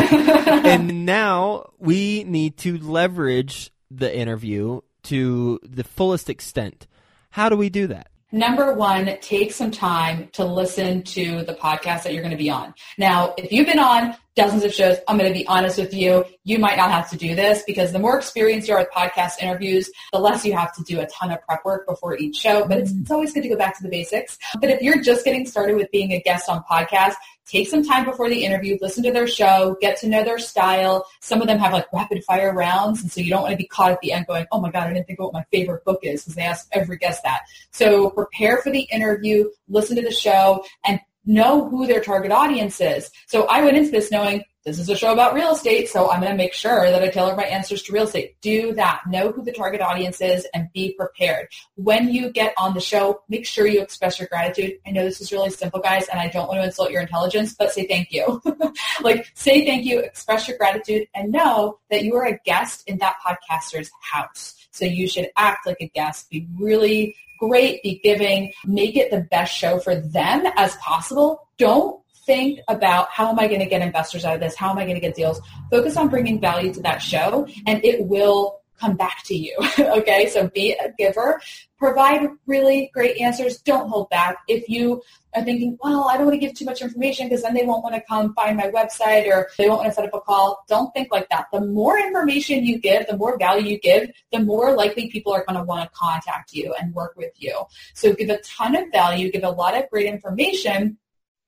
and 0.47 1.07
now 1.07 1.71
we 1.79 2.25
need 2.25 2.59
to 2.59 2.79
leverage 2.79 3.71
the 3.91 4.15
interview 4.15 4.81
to 5.05 5.59
the 5.63 5.85
fullest 5.85 6.29
extent. 6.29 6.87
How 7.31 7.49
do 7.49 7.57
we 7.57 7.71
do 7.71 7.87
that? 7.89 8.11
Number 8.31 8.75
one, 8.75 9.17
take 9.23 9.53
some 9.53 9.71
time 9.71 10.29
to 10.33 10.45
listen 10.45 11.03
to 11.05 11.45
the 11.45 11.55
podcast 11.55 12.03
that 12.03 12.13
you're 12.13 12.23
going 12.23 12.33
to 12.33 12.37
be 12.37 12.51
on. 12.51 12.75
Now, 12.99 13.35
if 13.39 13.51
you've 13.51 13.67
been 13.67 13.79
on 13.79 14.15
dozens 14.39 14.63
of 14.63 14.73
shows, 14.73 14.97
I'm 15.09 15.19
going 15.19 15.31
to 15.31 15.39
be 15.39 15.47
honest 15.49 15.79
with 15.79 15.93
you, 15.93 16.25
you 16.45 16.59
might 16.61 16.77
not 16.77 16.93
have 16.93 17.11
to 17.11 17.17
do 17.17 17.35
this 17.35 17.65
because 17.67 17.93
the 17.93 17.99
more 17.99 18.17
experienced 18.17 18.69
you 18.69 18.75
are 18.75 18.79
with 18.79 18.91
podcast 18.91 19.43
interviews, 19.43 19.91
the 20.13 20.21
less 20.21 20.47
you 20.47 20.55
have 20.55 20.73
to 20.77 20.85
do 20.85 21.01
a 21.01 21.07
ton 21.07 21.33
of 21.33 21.43
prep 21.43 21.65
work 21.65 21.89
before 21.89 22.17
each 22.17 22.37
show. 22.37 22.67
But 22.67 22.79
it's, 22.79 22.93
it's 22.93 23.11
always 23.11 23.33
good 23.33 23.43
to 23.43 23.49
go 23.49 23.57
back 23.57 23.77
to 23.79 23.83
the 23.83 23.89
basics. 23.89 24.39
But 24.61 24.71
if 24.71 24.81
you're 24.81 25.03
just 25.03 25.25
getting 25.25 25.45
started 25.45 25.75
with 25.75 25.91
being 25.91 26.13
a 26.13 26.21
guest 26.21 26.49
on 26.49 26.63
podcasts, 26.71 27.17
take 27.47 27.67
some 27.67 27.83
time 27.83 28.05
before 28.05 28.29
the 28.29 28.45
interview, 28.45 28.79
listen 28.81 29.03
to 29.03 29.13
their 29.13 29.27
show, 29.27 29.77
get 29.81 29.99
to 29.99 30.09
know 30.09 30.23
their 30.23 30.39
style. 30.39 31.05
Some 31.21 31.41
of 31.41 31.49
them 31.49 31.59
have 31.59 31.73
like 31.73 31.93
rapid 31.93 32.23
fire 32.25 32.55
rounds, 32.55 33.03
and 33.03 33.11
so 33.11 33.21
you 33.21 33.31
don't 33.31 33.43
want 33.43 33.53
to 33.53 33.59
be 33.59 33.67
caught 33.67 33.91
at 33.91 34.01
the 34.01 34.13
end 34.13 34.27
going, 34.27 34.47
oh 34.53 34.61
my 34.61 34.71
God, 34.71 34.87
I 34.87 34.93
didn't 34.93 35.07
think 35.07 35.19
of 35.19 35.25
what 35.25 35.33
my 35.33 35.45
favorite 35.51 35.85
book 35.85 36.01
is 36.03 36.23
because 36.23 36.37
they 36.37 36.43
ask 36.43 36.69
every 36.73 36.99
guest 36.99 37.23
that. 37.25 37.41
So 37.73 38.11
prepare 38.11 38.59
for 38.59 38.71
the 38.71 38.87
interview, 38.93 39.51
listen 39.69 39.97
to 39.97 40.03
the 40.03 40.13
show, 40.13 40.65
and 40.85 41.01
know 41.29 41.69
who 41.69 41.87
their 41.87 42.01
target 42.01 42.33
audience 42.33 42.81
is. 42.81 43.11
So 43.27 43.47
I 43.47 43.63
went 43.63 43.77
into 43.77 43.91
this 43.91 44.11
knowing 44.11 44.43
this 44.65 44.79
is 44.79 44.89
a 44.89 44.97
show 44.97 45.13
about 45.13 45.35
real 45.35 45.53
estate, 45.53 45.89
so 45.89 46.11
I'm 46.11 46.21
going 46.21 46.33
to 46.33 46.37
make 46.37 46.53
sure 46.53 46.91
that 46.91 47.03
I 47.03 47.09
tailor 47.09 47.37
my 47.37 47.45
answers 47.45 47.83
to 47.85 47.93
real 47.93 48.05
estate. 48.05 48.37
Do 48.43 48.75
that. 48.75 49.03
Know 49.09 49.33
who 49.33 49.43
the 49.43 49.53
target 49.53 49.81
audience 49.81 50.21
is 50.21 50.47
and 50.53 50.69
be 50.75 50.93
prepared. 50.93 51.49
When 51.77 52.13
you 52.13 52.31
get 52.31 52.53
on 52.59 52.75
the 52.75 52.81
show, 52.81 53.23
make 53.29 53.47
sure 53.47 53.67
you 53.67 53.81
express 53.81 54.19
your 54.19 54.29
gratitude. 54.29 54.75
I 54.87 54.91
know 54.91 55.05
this 55.05 55.21
is 55.21 55.33
really 55.33 55.51
simple, 55.51 55.81
guys, 55.81 56.09
and 56.09 56.21
I 56.21 56.29
don't 56.29 56.49
want 56.49 56.61
to 56.61 56.65
insult 56.65 56.91
your 56.91 57.01
intelligence, 57.01 57.55
but 57.59 57.73
say 57.73 57.87
thank 57.87 58.11
you. 58.11 58.43
like, 59.01 59.31
say 59.35 59.65
thank 59.65 59.87
you, 59.87 60.01
express 60.01 60.49
your 60.49 60.59
gratitude, 60.59 61.09
and 61.15 61.33
know 61.33 61.79
that 61.91 62.05
you 62.05 62.17
are 62.17 62.27
a 62.27 62.39
guest 62.45 62.83
in 62.87 62.99
that 62.99 63.17
podcaster's 63.27 63.91
house. 64.01 64.58
So 64.71 64.85
you 64.85 65.09
should 65.09 65.29
act 65.37 65.67
like 65.67 65.79
a 65.81 65.89
guest, 65.89 66.31
be 66.31 66.47
really 66.59 67.17
great, 67.39 67.83
be 67.83 68.01
giving, 68.03 68.53
make 68.67 68.97
it 68.97 69.11
the 69.11 69.21
best 69.31 69.55
show 69.55 69.79
for 69.79 69.95
them 69.95 70.47
as 70.57 70.77
possible. 70.77 71.49
Don't 71.57 72.01
think 72.27 72.61
about 72.69 73.11
how 73.11 73.29
am 73.31 73.39
I 73.39 73.49
going 73.49 73.61
to 73.61 73.67
get 73.67 73.81
investors 73.81 74.25
out 74.25 74.35
of 74.35 74.41
this? 74.41 74.55
How 74.55 74.71
am 74.71 74.79
I 74.79 74.85
going 74.85 74.97
to 74.97 75.01
get 75.01 75.15
deals? 75.15 75.41
Focus 75.71 75.97
on 75.97 76.09
bringing 76.09 76.41
value 76.41 76.73
to 76.75 76.83
that 76.83 76.99
show 76.99 77.47
and 77.67 77.83
it 77.85 78.07
will 78.07 78.61
come 78.79 78.97
back 78.97 79.23
to 79.25 79.35
you. 79.35 79.57
okay, 79.79 80.29
so 80.29 80.49
be 80.49 80.73
a 80.73 80.93
giver. 80.99 81.41
Provide 81.79 82.29
really 82.47 82.91
great 82.93 83.21
answers. 83.21 83.59
Don't 83.59 83.89
hold 83.89 84.09
back. 84.11 84.37
If 84.47 84.69
you 84.69 85.03
are 85.39 85.45
thinking, 85.45 85.79
well, 85.83 86.09
I 86.09 86.17
don't 86.17 86.27
want 86.27 86.41
to 86.41 86.47
give 86.47 86.55
too 86.55 86.65
much 86.65 86.83
information 86.83 87.29
because 87.29 87.43
then 87.43 87.55
they 87.55 87.65
won't 87.65 87.83
want 87.83 87.95
to 87.95 88.03
come 88.03 88.35
find 88.35 88.57
my 88.57 88.71
website 88.71 89.27
or 89.27 89.49
they 89.59 89.69
won't 89.69 89.81
want 89.81 89.91
to 89.91 89.95
set 89.95 90.05
up 90.05 90.15
a 90.15 90.21
call, 90.21 90.65
don't 90.69 90.93
think 90.93 91.09
like 91.11 91.29
that. 91.31 91.47
The 91.53 91.61
more 91.61 91.99
information 91.99 92.65
you 92.65 92.79
give, 92.79 93.07
the 93.07 93.17
more 93.17 93.39
value 93.39 93.69
you 93.69 93.79
give, 93.79 94.11
the 94.33 94.41
more 94.41 94.75
likely 94.75 95.09
people 95.09 95.33
are 95.33 95.45
going 95.47 95.59
to 95.59 95.65
want 95.65 95.91
to 95.91 95.99
contact 95.99 96.53
you 96.53 96.75
and 96.81 96.95
work 96.95 97.15
with 97.17 97.33
you. 97.37 97.65
So 97.95 98.13
give 98.13 98.31
a 98.31 98.39
ton 98.39 98.77
of 98.77 98.91
value, 98.93 99.31
give 99.31 99.45
a 99.45 99.51
lot 99.51 99.77
of 99.77 99.89
great 99.91 100.07
information 100.07 100.99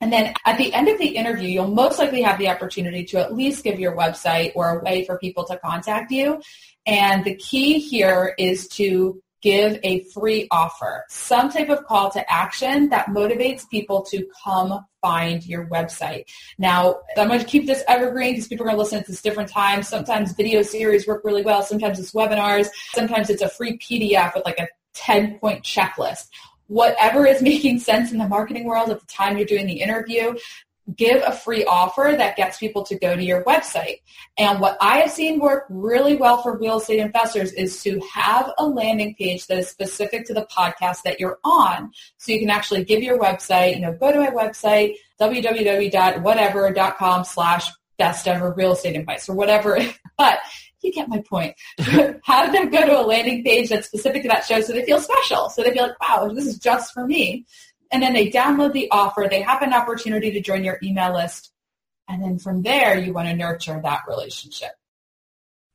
and 0.00 0.12
then 0.12 0.33
at 0.46 0.57
the 0.57 0.72
end 0.72 0.88
of 0.88 0.98
the 0.98 1.09
interview, 1.09 1.48
you'll 1.48 1.68
most 1.68 1.98
likely 1.98 2.22
have 2.22 2.38
the 2.38 2.48
opportunity 2.48 3.05
to 3.05 3.18
at 3.18 3.35
least 3.35 3.62
give 3.64 3.79
your 3.79 3.94
website 3.94 4.53
or 4.55 4.79
a 4.79 4.83
way 4.83 5.05
for 5.05 5.18
people 5.18 5.44
to 5.44 5.59
contact 5.59 6.11
you. 6.11 6.40
And 6.87 7.22
the 7.22 7.35
key 7.35 7.79
here 7.79 8.35
is 8.38 8.66
to 8.68 9.22
give 9.42 9.79
a 9.83 10.05
free 10.05 10.46
offer, 10.50 11.05
some 11.09 11.50
type 11.50 11.68
of 11.68 11.85
call 11.85 12.11
to 12.11 12.33
action 12.33 12.88
that 12.90 13.07
motivates 13.07 13.68
people 13.68 14.03
to 14.03 14.26
come 14.44 14.85
find 15.00 15.46
your 15.46 15.66
website. 15.68 16.24
Now, 16.59 16.96
I'm 17.16 17.29
going 17.29 17.40
to 17.40 17.46
keep 17.46 17.66
this 17.66 17.83
evergreen 17.88 18.33
because 18.33 18.48
people 18.48 18.64
are 18.64 18.68
going 18.68 18.76
to 18.76 18.83
listen 18.83 18.98
at 18.98 19.07
this 19.07 19.22
different 19.22 19.50
times. 19.50 19.88
Sometimes 19.88 20.33
video 20.33 20.62
series 20.62 21.07
work 21.07 21.24
really 21.24 21.42
well. 21.42 21.62
Sometimes 21.62 21.98
it's 21.98 22.12
webinars. 22.12 22.68
Sometimes 22.92 23.31
it's 23.31 23.42
a 23.42 23.48
free 23.48 23.79
PDF 23.79 24.35
with 24.35 24.44
like 24.44 24.59
a 24.59 24.68
10 24.94 25.38
point 25.38 25.64
checklist 25.64 26.26
whatever 26.70 27.26
is 27.26 27.42
making 27.50 27.81
sense 27.81 28.12
in 28.12 28.18
the 28.18 28.29
marketing 28.29 28.64
world 28.64 28.90
at 28.90 29.00
the 29.00 29.07
time 29.07 29.37
you're 29.37 29.46
doing 29.46 29.66
the 29.66 29.83
interview, 29.83 30.35
give 30.96 31.22
a 31.24 31.33
free 31.33 31.64
offer 31.64 32.14
that 32.16 32.37
gets 32.37 32.59
people 32.59 32.83
to 32.85 32.98
go 32.98 33.16
to 33.16 33.22
your 33.22 33.44
website. 33.44 34.00
And 34.38 34.61
what 34.61 34.76
I 34.81 35.00
have 35.00 35.11
seen 35.11 35.38
work 35.38 35.66
really 35.68 36.16
well 36.16 36.42
for 36.42 36.59
real 36.59 36.79
estate 36.79 36.98
investors 36.98 37.53
is 37.53 37.83
to 37.83 38.00
have 38.12 38.50
a 38.59 38.66
landing 38.66 39.14
page 39.16 39.46
that 39.46 39.59
is 39.59 39.68
specific 39.68 40.26
to 40.26 40.35
the 40.35 40.48
podcast 40.50 41.03
that 41.05 41.20
you're 41.20 41.38
on. 41.44 41.92
So 42.18 42.33
you 42.33 42.40
can 42.40 42.50
actually 42.50 42.85
give 42.85 43.03
your 43.03 43.18
website, 43.18 43.74
you 43.74 43.81
know, 43.81 43.92
go 43.92 44.12
to 44.12 44.18
my 44.18 44.31
website, 44.31 44.96
www.whatever.com 45.20 47.24
slash 47.24 47.70
best 47.98 48.26
ever 48.26 48.55
real 48.57 48.72
estate 48.72 48.96
advice 48.96 49.29
or 49.29 49.35
whatever. 49.35 49.79
But 50.18 50.40
you 50.83 50.92
get 50.92 51.09
my 51.09 51.22
point. 51.22 51.55
Have 52.24 52.53
them 52.53 52.70
go 52.70 52.85
to 52.85 53.00
a 53.00 53.07
landing 53.07 53.42
page 53.42 53.70
that's 53.70 53.87
specific 53.87 54.22
to 54.22 54.29
that 54.29 54.44
show 54.44 54.61
so 54.61 54.72
they 54.72 54.85
feel 54.85 55.00
special. 55.00 55.48
So 55.48 55.62
they 55.62 55.72
feel 55.72 55.85
like, 55.85 56.00
wow, 56.00 56.29
this 56.29 56.46
is 56.46 56.59
just 56.59 56.92
for 56.92 57.07
me. 57.07 57.46
And 57.92 58.03
then 58.03 58.12
they 58.12 58.31
download 58.31 58.72
the 58.72 58.90
offer. 58.90 59.26
They 59.29 59.42
have 59.42 59.62
an 59.62 59.72
opportunity 59.72 60.31
to 60.33 60.40
join 60.40 60.64
your 60.64 60.79
email 60.83 61.12
list. 61.12 61.53
And 62.09 62.22
then 62.22 62.38
from 62.38 62.62
there, 62.62 62.98
you 62.98 63.12
want 63.12 63.29
to 63.29 63.35
nurture 63.35 63.81
that 63.83 64.03
relationship. 64.09 64.70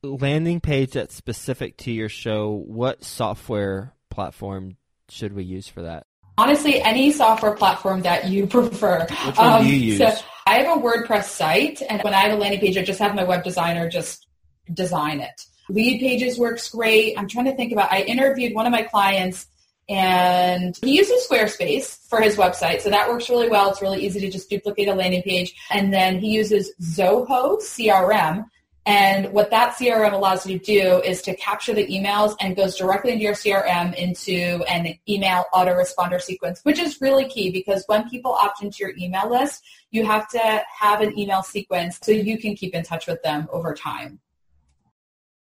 Landing 0.02 0.60
page 0.60 0.92
that's 0.92 1.14
specific 1.14 1.76
to 1.78 1.90
your 1.90 2.08
show. 2.08 2.50
What 2.50 3.04
software 3.04 3.94
platform 4.10 4.76
should 5.08 5.32
we 5.32 5.44
use 5.44 5.68
for 5.68 5.82
that? 5.82 6.06
Honestly, 6.38 6.82
any 6.82 7.10
software 7.12 7.54
platform 7.54 8.02
that 8.02 8.28
you 8.28 8.46
prefer. 8.46 9.00
Which 9.00 9.36
one 9.36 9.52
um, 9.52 9.64
do 9.64 9.70
you 9.70 9.92
use? 9.92 9.98
So 9.98 10.14
I 10.46 10.58
have 10.58 10.78
a 10.78 10.80
WordPress 10.80 11.24
site, 11.24 11.80
and 11.88 12.02
when 12.02 12.12
I 12.12 12.20
have 12.20 12.32
a 12.32 12.36
landing 12.36 12.60
page, 12.60 12.76
I 12.76 12.84
just 12.84 12.98
have 12.98 13.14
my 13.14 13.24
web 13.24 13.42
designer 13.42 13.88
just 13.88 14.26
design 14.72 15.20
it. 15.20 15.42
Leadpages 15.70 16.38
works 16.38 16.68
great. 16.68 17.18
I'm 17.18 17.26
trying 17.26 17.46
to 17.46 17.56
think 17.56 17.72
about. 17.72 17.90
I 17.90 18.02
interviewed 18.02 18.54
one 18.54 18.66
of 18.66 18.72
my 18.72 18.82
clients 18.82 19.46
and 19.88 20.76
he 20.82 20.96
uses 20.96 21.26
Squarespace 21.28 22.08
for 22.08 22.20
his 22.20 22.36
website, 22.36 22.80
so 22.80 22.90
that 22.90 23.08
works 23.08 23.30
really 23.30 23.48
well. 23.48 23.70
It's 23.70 23.80
really 23.80 24.04
easy 24.04 24.20
to 24.20 24.30
just 24.30 24.50
duplicate 24.50 24.88
a 24.88 24.94
landing 24.94 25.22
page. 25.22 25.54
And 25.70 25.92
then 25.92 26.18
he 26.18 26.30
uses 26.30 26.72
Zoho 26.82 27.60
CRM. 27.60 28.46
And 28.84 29.32
what 29.32 29.50
that 29.50 29.74
CRM 29.74 30.12
allows 30.12 30.46
you 30.46 30.58
to 30.58 30.64
do 30.64 31.02
is 31.02 31.20
to 31.22 31.34
capture 31.36 31.74
the 31.74 31.86
emails 31.88 32.36
and 32.40 32.54
goes 32.54 32.76
directly 32.76 33.12
into 33.12 33.24
your 33.24 33.34
CRM 33.34 33.94
into 33.96 34.62
an 34.68 34.96
email 35.08 35.44
autoresponder 35.52 36.20
sequence, 36.20 36.60
which 36.62 36.78
is 36.78 37.00
really 37.00 37.28
key 37.28 37.50
because 37.50 37.82
when 37.86 38.08
people 38.08 38.32
opt 38.32 38.62
into 38.62 38.78
your 38.78 38.92
email 38.96 39.28
list, 39.28 39.64
you 39.90 40.06
have 40.06 40.28
to 40.28 40.62
have 40.80 41.00
an 41.00 41.18
email 41.18 41.42
sequence 41.42 41.98
so 42.00 42.12
you 42.12 42.38
can 42.38 42.54
keep 42.54 42.74
in 42.74 42.84
touch 42.84 43.08
with 43.08 43.20
them 43.24 43.48
over 43.50 43.74
time. 43.74 44.20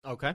Okay. 0.05 0.35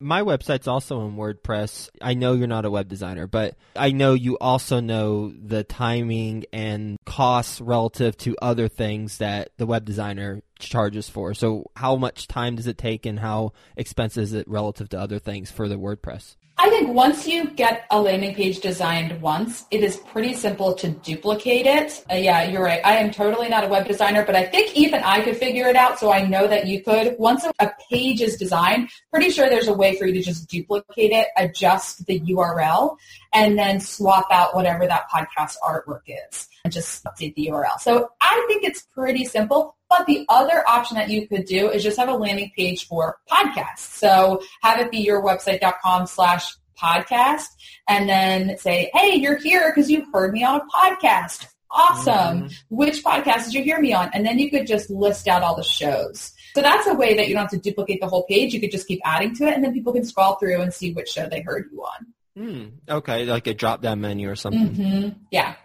My 0.00 0.22
website's 0.22 0.68
also 0.68 1.04
in 1.06 1.16
WordPress. 1.16 1.90
I 2.00 2.14
know 2.14 2.34
you're 2.34 2.46
not 2.46 2.64
a 2.64 2.70
web 2.70 2.88
designer, 2.88 3.26
but 3.26 3.56
I 3.74 3.90
know 3.90 4.14
you 4.14 4.38
also 4.38 4.78
know 4.78 5.30
the 5.30 5.64
timing 5.64 6.44
and 6.52 6.98
costs 7.04 7.60
relative 7.60 8.16
to 8.18 8.36
other 8.40 8.68
things 8.68 9.18
that 9.18 9.50
the 9.56 9.66
web 9.66 9.84
designer 9.84 10.42
charges 10.60 11.08
for. 11.08 11.34
So, 11.34 11.70
how 11.74 11.96
much 11.96 12.28
time 12.28 12.54
does 12.54 12.68
it 12.68 12.78
take 12.78 13.06
and 13.06 13.18
how 13.18 13.52
expensive 13.76 14.22
is 14.22 14.32
it 14.34 14.48
relative 14.48 14.88
to 14.90 15.00
other 15.00 15.18
things 15.18 15.50
for 15.50 15.68
the 15.68 15.78
WordPress? 15.78 16.36
I 16.60 16.68
think 16.70 16.88
once 16.88 17.24
you 17.24 17.50
get 17.50 17.86
a 17.88 18.00
landing 18.00 18.34
page 18.34 18.58
designed 18.58 19.22
once, 19.22 19.64
it 19.70 19.84
is 19.84 19.96
pretty 19.96 20.34
simple 20.34 20.74
to 20.74 20.88
duplicate 20.90 21.66
it. 21.66 22.04
Uh, 22.10 22.16
yeah, 22.16 22.42
you're 22.42 22.64
right. 22.64 22.80
I 22.84 22.96
am 22.96 23.12
totally 23.12 23.48
not 23.48 23.62
a 23.62 23.68
web 23.68 23.86
designer, 23.86 24.24
but 24.24 24.34
I 24.34 24.44
think 24.44 24.76
even 24.76 25.00
I 25.04 25.20
could 25.20 25.36
figure 25.36 25.68
it 25.68 25.76
out. 25.76 26.00
So 26.00 26.12
I 26.12 26.26
know 26.26 26.48
that 26.48 26.66
you 26.66 26.82
could. 26.82 27.14
Once 27.16 27.46
a 27.60 27.70
page 27.88 28.20
is 28.20 28.36
designed, 28.36 28.90
pretty 29.12 29.30
sure 29.30 29.48
there's 29.48 29.68
a 29.68 29.72
way 29.72 29.96
for 29.96 30.06
you 30.06 30.14
to 30.14 30.22
just 30.22 30.48
duplicate 30.50 31.12
it, 31.12 31.28
adjust 31.36 32.04
the 32.06 32.18
URL, 32.20 32.96
and 33.32 33.56
then 33.56 33.78
swap 33.78 34.26
out 34.32 34.56
whatever 34.56 34.84
that 34.88 35.08
podcast 35.08 35.54
artwork 35.64 36.02
is 36.06 36.48
and 36.64 36.72
just 36.72 37.04
update 37.04 37.36
the 37.36 37.46
URL. 37.46 37.78
So 37.78 38.10
I 38.20 38.44
think 38.48 38.64
it's 38.64 38.82
pretty 38.82 39.24
simple. 39.24 39.76
But 39.88 40.06
the 40.06 40.26
other 40.28 40.62
option 40.68 40.96
that 40.96 41.08
you 41.08 41.26
could 41.26 41.46
do 41.46 41.70
is 41.70 41.82
just 41.82 41.98
have 41.98 42.08
a 42.08 42.14
landing 42.14 42.52
page 42.56 42.86
for 42.86 43.18
podcasts. 43.30 43.78
So 43.78 44.42
have 44.62 44.80
it 44.80 44.90
be 44.90 44.98
your 44.98 45.22
website.com 45.22 46.06
slash 46.06 46.54
podcast 46.80 47.46
and 47.88 48.08
then 48.08 48.58
say, 48.58 48.90
hey, 48.94 49.16
you're 49.16 49.38
here 49.38 49.70
because 49.70 49.90
you 49.90 50.06
heard 50.12 50.32
me 50.32 50.44
on 50.44 50.60
a 50.60 50.66
podcast. 50.66 51.46
Awesome. 51.70 52.44
Mm-hmm. 52.44 52.46
Which 52.68 53.04
podcast 53.04 53.46
did 53.46 53.54
you 53.54 53.62
hear 53.62 53.80
me 53.80 53.92
on? 53.92 54.10
And 54.12 54.24
then 54.24 54.38
you 54.38 54.50
could 54.50 54.66
just 54.66 54.90
list 54.90 55.28
out 55.28 55.42
all 55.42 55.56
the 55.56 55.62
shows. 55.62 56.32
So 56.54 56.62
that's 56.62 56.86
a 56.86 56.94
way 56.94 57.14
that 57.14 57.28
you 57.28 57.34
don't 57.34 57.42
have 57.42 57.50
to 57.50 57.58
duplicate 57.58 58.00
the 58.00 58.08
whole 58.08 58.24
page. 58.24 58.54
You 58.54 58.60
could 58.60 58.70
just 58.70 58.88
keep 58.88 59.00
adding 59.04 59.34
to 59.36 59.44
it 59.44 59.54
and 59.54 59.62
then 59.62 59.72
people 59.72 59.92
can 59.92 60.04
scroll 60.04 60.34
through 60.36 60.60
and 60.60 60.72
see 60.72 60.92
which 60.92 61.08
show 61.08 61.28
they 61.28 61.40
heard 61.40 61.68
you 61.72 61.82
on. 61.82 62.06
Mm, 62.38 62.72
okay, 62.88 63.24
like 63.24 63.46
a 63.48 63.54
drop 63.54 63.82
down 63.82 64.00
menu 64.00 64.30
or 64.30 64.36
something. 64.36 64.68
Mm-hmm. 64.68 65.08
Yeah. 65.30 65.56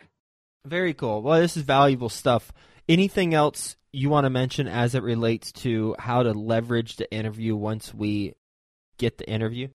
Very 0.66 0.94
cool. 0.94 1.22
Well, 1.22 1.40
this 1.40 1.56
is 1.56 1.64
valuable 1.64 2.10
stuff. 2.10 2.52
Anything 2.90 3.34
else 3.34 3.76
you 3.94 4.10
want 4.10 4.26
to 4.26 4.30
mention 4.30 4.68
as 4.68 4.96
it 4.96 5.04
relates 5.04 5.52
to 5.52 5.96
how 6.00 6.24
to 6.24 6.34
leverage 6.34 6.98
the 6.98 7.10
interview 7.14 7.56
once 7.56 7.94
we 7.94 8.34
get 8.98 9.18
the 9.18 9.30
interview? 9.30 9.70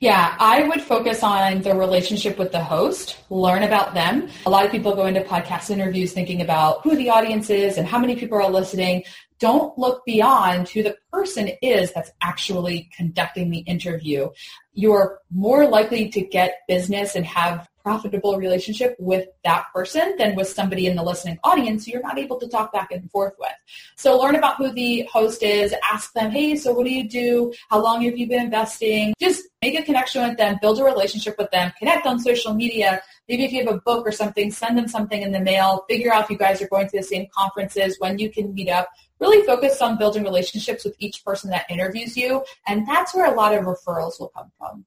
Yeah, 0.00 0.36
I 0.38 0.66
would 0.66 0.80
focus 0.80 1.22
on 1.22 1.62
the 1.62 1.74
relationship 1.74 2.38
with 2.38 2.50
the 2.50 2.62
host, 2.62 3.18
learn 3.30 3.62
about 3.62 3.94
them. 3.94 4.28
A 4.46 4.50
lot 4.50 4.64
of 4.64 4.72
people 4.72 4.94
go 4.94 5.06
into 5.06 5.20
podcast 5.20 5.70
interviews 5.70 6.12
thinking 6.12 6.40
about 6.40 6.82
who 6.82 6.96
the 6.96 7.10
audience 7.10 7.50
is 7.50 7.78
and 7.78 7.86
how 7.86 7.98
many 7.98 8.16
people 8.16 8.38
are 8.38 8.50
listening. 8.50 9.04
Don't 9.38 9.76
look 9.78 10.04
beyond 10.04 10.68
who 10.68 10.82
the 10.82 10.96
person 11.12 11.50
is 11.62 11.92
that's 11.92 12.10
actually 12.22 12.90
conducting 12.96 13.50
the 13.50 13.58
interview. 13.58 14.30
You're 14.72 15.20
more 15.30 15.68
likely 15.68 16.08
to 16.10 16.22
get 16.22 16.62
business 16.66 17.14
and 17.14 17.24
have 17.26 17.67
profitable 17.88 18.36
relationship 18.36 18.94
with 18.98 19.26
that 19.44 19.64
person 19.72 20.14
than 20.18 20.36
with 20.36 20.46
somebody 20.46 20.84
in 20.86 20.94
the 20.94 21.02
listening 21.02 21.38
audience 21.42 21.88
you're 21.88 22.02
not 22.02 22.18
able 22.18 22.38
to 22.38 22.46
talk 22.46 22.70
back 22.70 22.90
and 22.90 23.10
forth 23.10 23.32
with. 23.38 23.58
So 23.96 24.18
learn 24.18 24.34
about 24.34 24.56
who 24.56 24.70
the 24.70 25.08
host 25.10 25.42
is, 25.42 25.74
ask 25.90 26.12
them, 26.12 26.30
hey, 26.30 26.54
so 26.56 26.74
what 26.74 26.84
do 26.84 26.92
you 26.92 27.08
do? 27.08 27.54
How 27.70 27.82
long 27.82 28.02
have 28.02 28.18
you 28.18 28.28
been 28.28 28.42
investing? 28.42 29.14
Just 29.18 29.44
make 29.62 29.78
a 29.78 29.82
connection 29.82 30.28
with 30.28 30.36
them, 30.36 30.58
build 30.60 30.78
a 30.80 30.84
relationship 30.84 31.36
with 31.38 31.50
them, 31.50 31.72
connect 31.78 32.06
on 32.06 32.20
social 32.20 32.52
media. 32.52 33.00
Maybe 33.26 33.44
if 33.46 33.52
you 33.52 33.64
have 33.64 33.74
a 33.74 33.80
book 33.80 34.06
or 34.06 34.12
something, 34.12 34.50
send 34.50 34.76
them 34.76 34.86
something 34.86 35.22
in 35.22 35.32
the 35.32 35.40
mail, 35.40 35.86
figure 35.88 36.12
out 36.12 36.24
if 36.24 36.30
you 36.30 36.36
guys 36.36 36.60
are 36.60 36.68
going 36.68 36.88
to 36.88 36.96
the 36.98 37.02
same 37.02 37.26
conferences, 37.34 37.96
when 38.00 38.18
you 38.18 38.28
can 38.28 38.52
meet 38.52 38.68
up. 38.68 38.90
Really 39.18 39.46
focus 39.46 39.80
on 39.80 39.96
building 39.96 40.24
relationships 40.24 40.84
with 40.84 40.94
each 40.98 41.24
person 41.24 41.48
that 41.52 41.64
interviews 41.70 42.18
you, 42.18 42.44
and 42.66 42.86
that's 42.86 43.14
where 43.14 43.32
a 43.32 43.34
lot 43.34 43.54
of 43.54 43.64
referrals 43.64 44.20
will 44.20 44.32
come 44.36 44.52
from. 44.58 44.84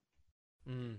Mm. 0.70 0.96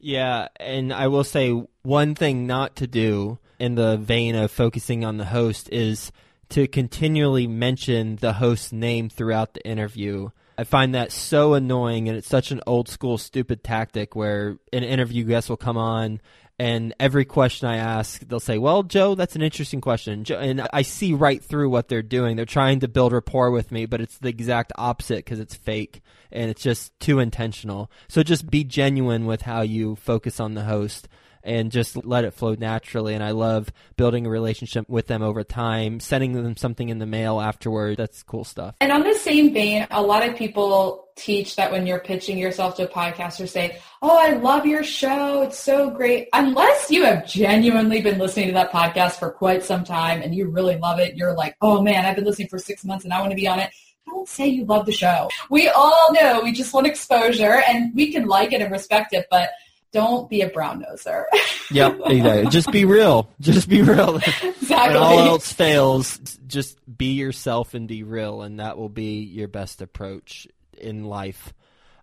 Yeah, 0.00 0.48
and 0.58 0.92
I 0.92 1.08
will 1.08 1.24
say 1.24 1.50
one 1.82 2.14
thing 2.14 2.46
not 2.46 2.76
to 2.76 2.86
do 2.86 3.38
in 3.58 3.74
the 3.74 3.98
vein 3.98 4.34
of 4.34 4.50
focusing 4.50 5.04
on 5.04 5.18
the 5.18 5.26
host 5.26 5.68
is 5.70 6.10
to 6.50 6.66
continually 6.66 7.46
mention 7.46 8.16
the 8.16 8.32
host's 8.32 8.72
name 8.72 9.10
throughout 9.10 9.54
the 9.54 9.66
interview. 9.66 10.30
I 10.56 10.64
find 10.64 10.94
that 10.94 11.12
so 11.12 11.54
annoying, 11.54 12.08
and 12.08 12.16
it's 12.16 12.28
such 12.28 12.50
an 12.50 12.60
old 12.66 12.88
school, 12.88 13.18
stupid 13.18 13.62
tactic 13.62 14.16
where 14.16 14.58
an 14.72 14.84
interview 14.84 15.24
guest 15.24 15.48
will 15.48 15.56
come 15.56 15.76
on 15.76 16.20
and 16.60 16.94
every 17.00 17.24
question 17.24 17.68
I 17.68 17.78
ask, 17.78 18.20
they'll 18.20 18.38
say, 18.38 18.58
"Well, 18.58 18.82
Joe, 18.82 19.14
that's 19.14 19.34
an 19.34 19.40
interesting 19.40 19.80
question." 19.80 20.26
And 20.30 20.68
I 20.74 20.82
see 20.82 21.14
right 21.14 21.42
through 21.42 21.70
what 21.70 21.88
they're 21.88 22.02
doing. 22.02 22.36
They're 22.36 22.44
trying 22.44 22.80
to 22.80 22.88
build 22.88 23.14
rapport 23.14 23.50
with 23.50 23.72
me, 23.72 23.86
but 23.86 24.02
it's 24.02 24.18
the 24.18 24.28
exact 24.28 24.70
opposite 24.76 25.24
because 25.24 25.40
it's 25.40 25.54
fake 25.54 26.02
and 26.30 26.50
it's 26.50 26.62
just 26.62 26.92
too 27.00 27.18
intentional. 27.18 27.90
So 28.08 28.22
just 28.22 28.50
be 28.50 28.62
genuine 28.62 29.24
with 29.24 29.40
how 29.40 29.62
you 29.62 29.96
focus 29.96 30.38
on 30.38 30.52
the 30.52 30.64
host 30.64 31.08
and 31.42 31.70
just 31.70 32.04
let 32.04 32.24
it 32.24 32.34
flow 32.34 32.54
naturally. 32.54 33.14
And 33.14 33.22
I 33.22 33.30
love 33.30 33.70
building 33.96 34.26
a 34.26 34.30
relationship 34.30 34.88
with 34.88 35.06
them 35.06 35.22
over 35.22 35.44
time, 35.44 36.00
sending 36.00 36.32
them 36.32 36.56
something 36.56 36.88
in 36.88 36.98
the 36.98 37.06
mail 37.06 37.40
afterward. 37.40 37.96
That's 37.96 38.22
cool 38.22 38.44
stuff. 38.44 38.74
And 38.80 38.92
on 38.92 39.02
the 39.02 39.14
same 39.14 39.52
vein, 39.52 39.86
a 39.90 40.02
lot 40.02 40.26
of 40.26 40.36
people 40.36 41.08
teach 41.16 41.56
that 41.56 41.70
when 41.70 41.86
you're 41.86 42.00
pitching 42.00 42.38
yourself 42.38 42.76
to 42.76 42.84
a 42.84 42.88
podcaster, 42.88 43.48
say, 43.48 43.78
Oh, 44.00 44.18
I 44.18 44.34
love 44.36 44.64
your 44.64 44.82
show. 44.82 45.42
It's 45.42 45.58
so 45.58 45.90
great. 45.90 46.28
Unless 46.32 46.90
you 46.90 47.04
have 47.04 47.26
genuinely 47.26 48.00
been 48.00 48.18
listening 48.18 48.48
to 48.48 48.54
that 48.54 48.72
podcast 48.72 49.18
for 49.18 49.30
quite 49.30 49.62
some 49.62 49.84
time 49.84 50.22
and 50.22 50.34
you 50.34 50.48
really 50.48 50.76
love 50.76 50.98
it. 50.98 51.16
You're 51.16 51.34
like, 51.34 51.56
Oh 51.60 51.82
man, 51.82 52.06
I've 52.06 52.16
been 52.16 52.24
listening 52.24 52.48
for 52.48 52.58
six 52.58 52.84
months 52.84 53.04
and 53.04 53.12
I 53.12 53.20
want 53.20 53.32
to 53.32 53.36
be 53.36 53.48
on 53.48 53.58
it 53.58 53.70
don't 54.06 54.28
say 54.28 54.46
you 54.46 54.64
love 54.64 54.86
the 54.86 54.92
show. 54.92 55.28
We 55.50 55.68
all 55.68 56.12
know 56.12 56.40
we 56.42 56.52
just 56.52 56.74
want 56.74 56.86
exposure 56.86 57.62
and 57.68 57.94
we 57.94 58.12
can 58.12 58.26
like 58.26 58.52
it 58.52 58.60
and 58.60 58.70
respect 58.70 59.12
it, 59.12 59.26
but 59.30 59.50
don't 59.92 60.28
be 60.28 60.42
a 60.42 60.48
brown 60.48 60.84
noser. 60.84 61.24
yep, 61.70 61.98
exactly. 62.06 62.50
Just 62.50 62.72
be 62.72 62.84
real. 62.84 63.30
Just 63.40 63.68
be 63.68 63.82
real. 63.82 64.20
Exactly. 64.70 65.00
When 65.00 65.02
all 65.02 65.18
else 65.18 65.52
fails, 65.52 66.18
just 66.46 66.78
be 66.96 67.14
yourself 67.14 67.74
and 67.74 67.88
be 67.88 68.04
real, 68.04 68.42
and 68.42 68.60
that 68.60 68.78
will 68.78 68.88
be 68.88 69.20
your 69.20 69.48
best 69.48 69.82
approach 69.82 70.46
in 70.78 71.04
life. 71.06 71.52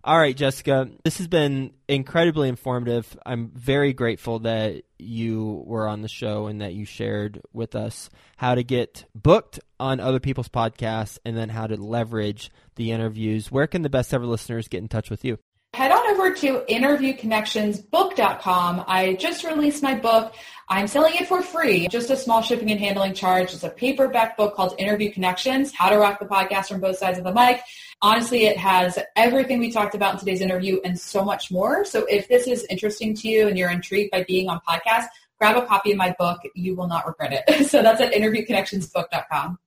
All 0.04 0.18
right, 0.18 0.36
Jessica, 0.36 0.88
this 1.02 1.18
has 1.18 1.28
been 1.28 1.72
incredibly 1.88 2.48
informative. 2.48 3.16
I'm 3.26 3.50
very 3.54 3.92
grateful 3.92 4.40
that 4.40 4.82
you 4.98 5.62
were 5.66 5.88
on 5.88 6.02
the 6.02 6.08
show 6.08 6.46
and 6.46 6.60
that 6.60 6.74
you 6.74 6.84
shared 6.84 7.40
with 7.52 7.74
us 7.74 8.10
how 8.36 8.54
to 8.54 8.62
get 8.62 9.04
booked 9.14 9.60
on 9.80 9.98
other 9.98 10.20
people's 10.20 10.48
podcasts 10.48 11.18
and 11.24 11.36
then 11.36 11.48
how 11.48 11.66
to 11.66 11.76
leverage 11.76 12.50
the 12.76 12.92
interviews. 12.92 13.50
Where 13.50 13.66
can 13.66 13.82
the 13.82 13.90
best 13.90 14.14
ever 14.14 14.26
listeners 14.26 14.68
get 14.68 14.82
in 14.82 14.88
touch 14.88 15.10
with 15.10 15.24
you? 15.24 15.38
Head 15.78 15.92
on 15.92 16.06
over 16.08 16.34
to 16.34 16.64
interviewconnectionsbook.com. 16.68 18.84
I 18.88 19.14
just 19.14 19.44
released 19.44 19.80
my 19.80 19.94
book. 19.94 20.34
I'm 20.68 20.88
selling 20.88 21.14
it 21.14 21.28
for 21.28 21.40
free, 21.40 21.86
just 21.86 22.10
a 22.10 22.16
small 22.16 22.42
shipping 22.42 22.72
and 22.72 22.80
handling 22.80 23.14
charge. 23.14 23.54
It's 23.54 23.62
a 23.62 23.70
paperback 23.70 24.36
book 24.36 24.56
called 24.56 24.74
Interview 24.76 25.12
Connections, 25.12 25.72
How 25.72 25.88
to 25.88 25.96
Rock 25.96 26.18
the 26.18 26.26
Podcast 26.26 26.66
from 26.66 26.80
Both 26.80 26.98
Sides 26.98 27.18
of 27.18 27.22
the 27.22 27.32
Mic. 27.32 27.60
Honestly, 28.02 28.46
it 28.46 28.56
has 28.56 28.98
everything 29.14 29.60
we 29.60 29.70
talked 29.70 29.94
about 29.94 30.14
in 30.14 30.18
today's 30.18 30.40
interview 30.40 30.80
and 30.84 30.98
so 30.98 31.24
much 31.24 31.52
more. 31.52 31.84
So 31.84 32.06
if 32.06 32.26
this 32.26 32.48
is 32.48 32.66
interesting 32.68 33.14
to 33.14 33.28
you 33.28 33.46
and 33.46 33.56
you're 33.56 33.70
intrigued 33.70 34.10
by 34.10 34.24
being 34.24 34.48
on 34.48 34.60
podcasts, 34.68 35.06
grab 35.38 35.56
a 35.56 35.64
copy 35.64 35.92
of 35.92 35.96
my 35.96 36.12
book. 36.18 36.40
You 36.56 36.74
will 36.74 36.88
not 36.88 37.06
regret 37.06 37.44
it. 37.46 37.66
so 37.70 37.84
that's 37.84 38.00
at 38.00 38.12
interviewconnectionsbook.com. 38.12 39.60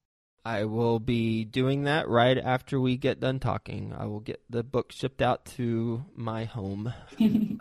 I 0.43 0.65
will 0.65 0.99
be 0.99 1.45
doing 1.45 1.84
that 1.84 2.08
right 2.08 2.38
after 2.38 2.80
we 2.80 2.97
get 2.97 3.19
done 3.19 3.39
talking. 3.39 3.93
I 3.97 4.06
will 4.06 4.19
get 4.19 4.41
the 4.49 4.63
book 4.63 4.91
shipped 4.91 5.21
out 5.21 5.45
to 5.58 6.04
my 6.15 6.45
home. 6.45 6.93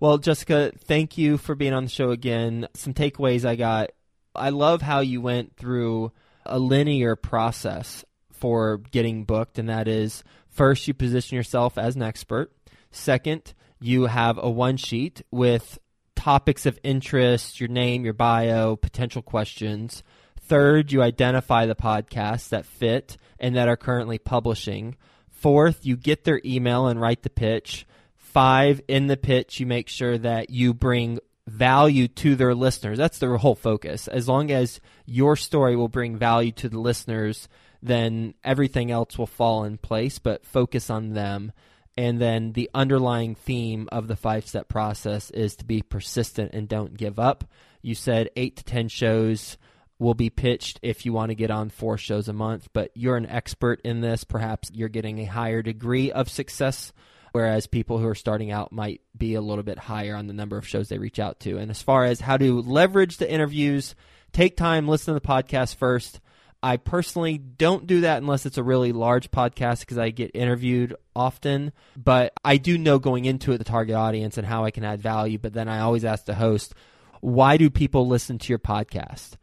well, 0.00 0.18
Jessica, 0.18 0.72
thank 0.84 1.16
you 1.16 1.38
for 1.38 1.54
being 1.54 1.72
on 1.72 1.84
the 1.84 1.90
show 1.90 2.10
again. 2.10 2.66
Some 2.74 2.94
takeaways 2.94 3.44
I 3.44 3.54
got. 3.54 3.90
I 4.34 4.50
love 4.50 4.82
how 4.82 5.00
you 5.00 5.20
went 5.20 5.56
through 5.56 6.12
a 6.44 6.58
linear 6.58 7.14
process 7.14 8.04
for 8.32 8.78
getting 8.90 9.24
booked, 9.24 9.58
and 9.58 9.68
that 9.68 9.86
is 9.86 10.24
first, 10.48 10.88
you 10.88 10.94
position 10.94 11.36
yourself 11.36 11.78
as 11.78 11.94
an 11.94 12.02
expert. 12.02 12.52
Second, 12.90 13.54
you 13.80 14.06
have 14.06 14.38
a 14.42 14.50
one 14.50 14.76
sheet 14.76 15.22
with 15.30 15.78
topics 16.16 16.66
of 16.66 16.78
interest, 16.82 17.60
your 17.60 17.68
name, 17.68 18.04
your 18.04 18.14
bio, 18.14 18.76
potential 18.76 19.22
questions. 19.22 20.02
Third, 20.50 20.90
you 20.90 21.00
identify 21.00 21.66
the 21.66 21.76
podcasts 21.76 22.48
that 22.48 22.66
fit 22.66 23.16
and 23.38 23.54
that 23.54 23.68
are 23.68 23.76
currently 23.76 24.18
publishing. 24.18 24.96
Fourth, 25.30 25.86
you 25.86 25.96
get 25.96 26.24
their 26.24 26.40
email 26.44 26.88
and 26.88 27.00
write 27.00 27.22
the 27.22 27.30
pitch. 27.30 27.86
Five, 28.16 28.80
in 28.88 29.06
the 29.06 29.16
pitch, 29.16 29.60
you 29.60 29.66
make 29.66 29.88
sure 29.88 30.18
that 30.18 30.50
you 30.50 30.74
bring 30.74 31.20
value 31.46 32.08
to 32.08 32.34
their 32.34 32.52
listeners. 32.52 32.98
That's 32.98 33.20
their 33.20 33.36
whole 33.36 33.54
focus. 33.54 34.08
As 34.08 34.26
long 34.26 34.50
as 34.50 34.80
your 35.06 35.36
story 35.36 35.76
will 35.76 35.86
bring 35.86 36.16
value 36.16 36.50
to 36.50 36.68
the 36.68 36.80
listeners, 36.80 37.48
then 37.80 38.34
everything 38.42 38.90
else 38.90 39.16
will 39.16 39.28
fall 39.28 39.62
in 39.62 39.78
place, 39.78 40.18
but 40.18 40.44
focus 40.44 40.90
on 40.90 41.12
them. 41.12 41.52
And 41.96 42.20
then 42.20 42.54
the 42.54 42.68
underlying 42.74 43.36
theme 43.36 43.88
of 43.92 44.08
the 44.08 44.16
five 44.16 44.48
step 44.48 44.66
process 44.66 45.30
is 45.30 45.54
to 45.56 45.64
be 45.64 45.80
persistent 45.80 46.54
and 46.54 46.68
don't 46.68 46.96
give 46.96 47.20
up. 47.20 47.44
You 47.82 47.94
said 47.94 48.30
eight 48.34 48.56
to 48.56 48.64
10 48.64 48.88
shows 48.88 49.56
will 50.00 50.14
be 50.14 50.30
pitched 50.30 50.80
if 50.82 51.06
you 51.06 51.12
want 51.12 51.28
to 51.28 51.36
get 51.36 51.52
on 51.52 51.68
four 51.68 51.96
shows 51.96 52.26
a 52.28 52.32
month, 52.32 52.68
but 52.72 52.90
you're 52.94 53.16
an 53.16 53.26
expert 53.26 53.80
in 53.84 54.00
this. 54.00 54.24
Perhaps 54.24 54.72
you're 54.74 54.88
getting 54.88 55.20
a 55.20 55.24
higher 55.24 55.62
degree 55.62 56.10
of 56.10 56.28
success 56.28 56.92
whereas 57.32 57.66
people 57.66 57.98
who 57.98 58.06
are 58.06 58.14
starting 58.14 58.50
out 58.50 58.72
might 58.72 59.00
be 59.16 59.34
a 59.34 59.40
little 59.40 59.64
bit 59.64 59.78
higher 59.78 60.16
on 60.16 60.26
the 60.26 60.32
number 60.32 60.56
of 60.56 60.66
shows 60.66 60.88
they 60.88 60.98
reach 60.98 61.18
out 61.18 61.40
to. 61.40 61.58
And 61.58 61.70
as 61.70 61.82
far 61.82 62.04
as 62.04 62.20
how 62.20 62.36
to 62.36 62.60
leverage 62.62 63.16
the 63.18 63.30
interviews, 63.30 63.94
take 64.32 64.56
time, 64.56 64.88
listen 64.88 65.14
to 65.14 65.20
the 65.20 65.26
podcast 65.26 65.76
first. 65.76 66.20
I 66.62 66.76
personally 66.76 67.38
don't 67.38 67.86
do 67.86 68.02
that 68.02 68.18
unless 68.18 68.44
it's 68.44 68.58
a 68.58 68.62
really 68.62 68.92
large 68.92 69.30
podcast 69.30 69.80
because 69.80 69.96
I 69.96 70.10
get 70.10 70.32
interviewed 70.34 70.94
often. 71.16 71.72
But 71.96 72.34
I 72.44 72.58
do 72.58 72.76
know 72.76 72.98
going 72.98 73.24
into 73.24 73.52
it 73.52 73.58
the 73.58 73.64
target 73.64 73.94
audience 73.94 74.36
and 74.36 74.46
how 74.46 74.64
I 74.64 74.70
can 74.70 74.84
add 74.84 75.00
value. 75.00 75.38
But 75.38 75.54
then 75.54 75.68
I 75.68 75.80
always 75.80 76.04
ask 76.04 76.26
the 76.26 76.34
host, 76.34 76.74
why 77.20 77.56
do 77.56 77.70
people 77.70 78.06
listen 78.06 78.38
to 78.38 78.48
your 78.48 78.58
podcast? 78.58 79.36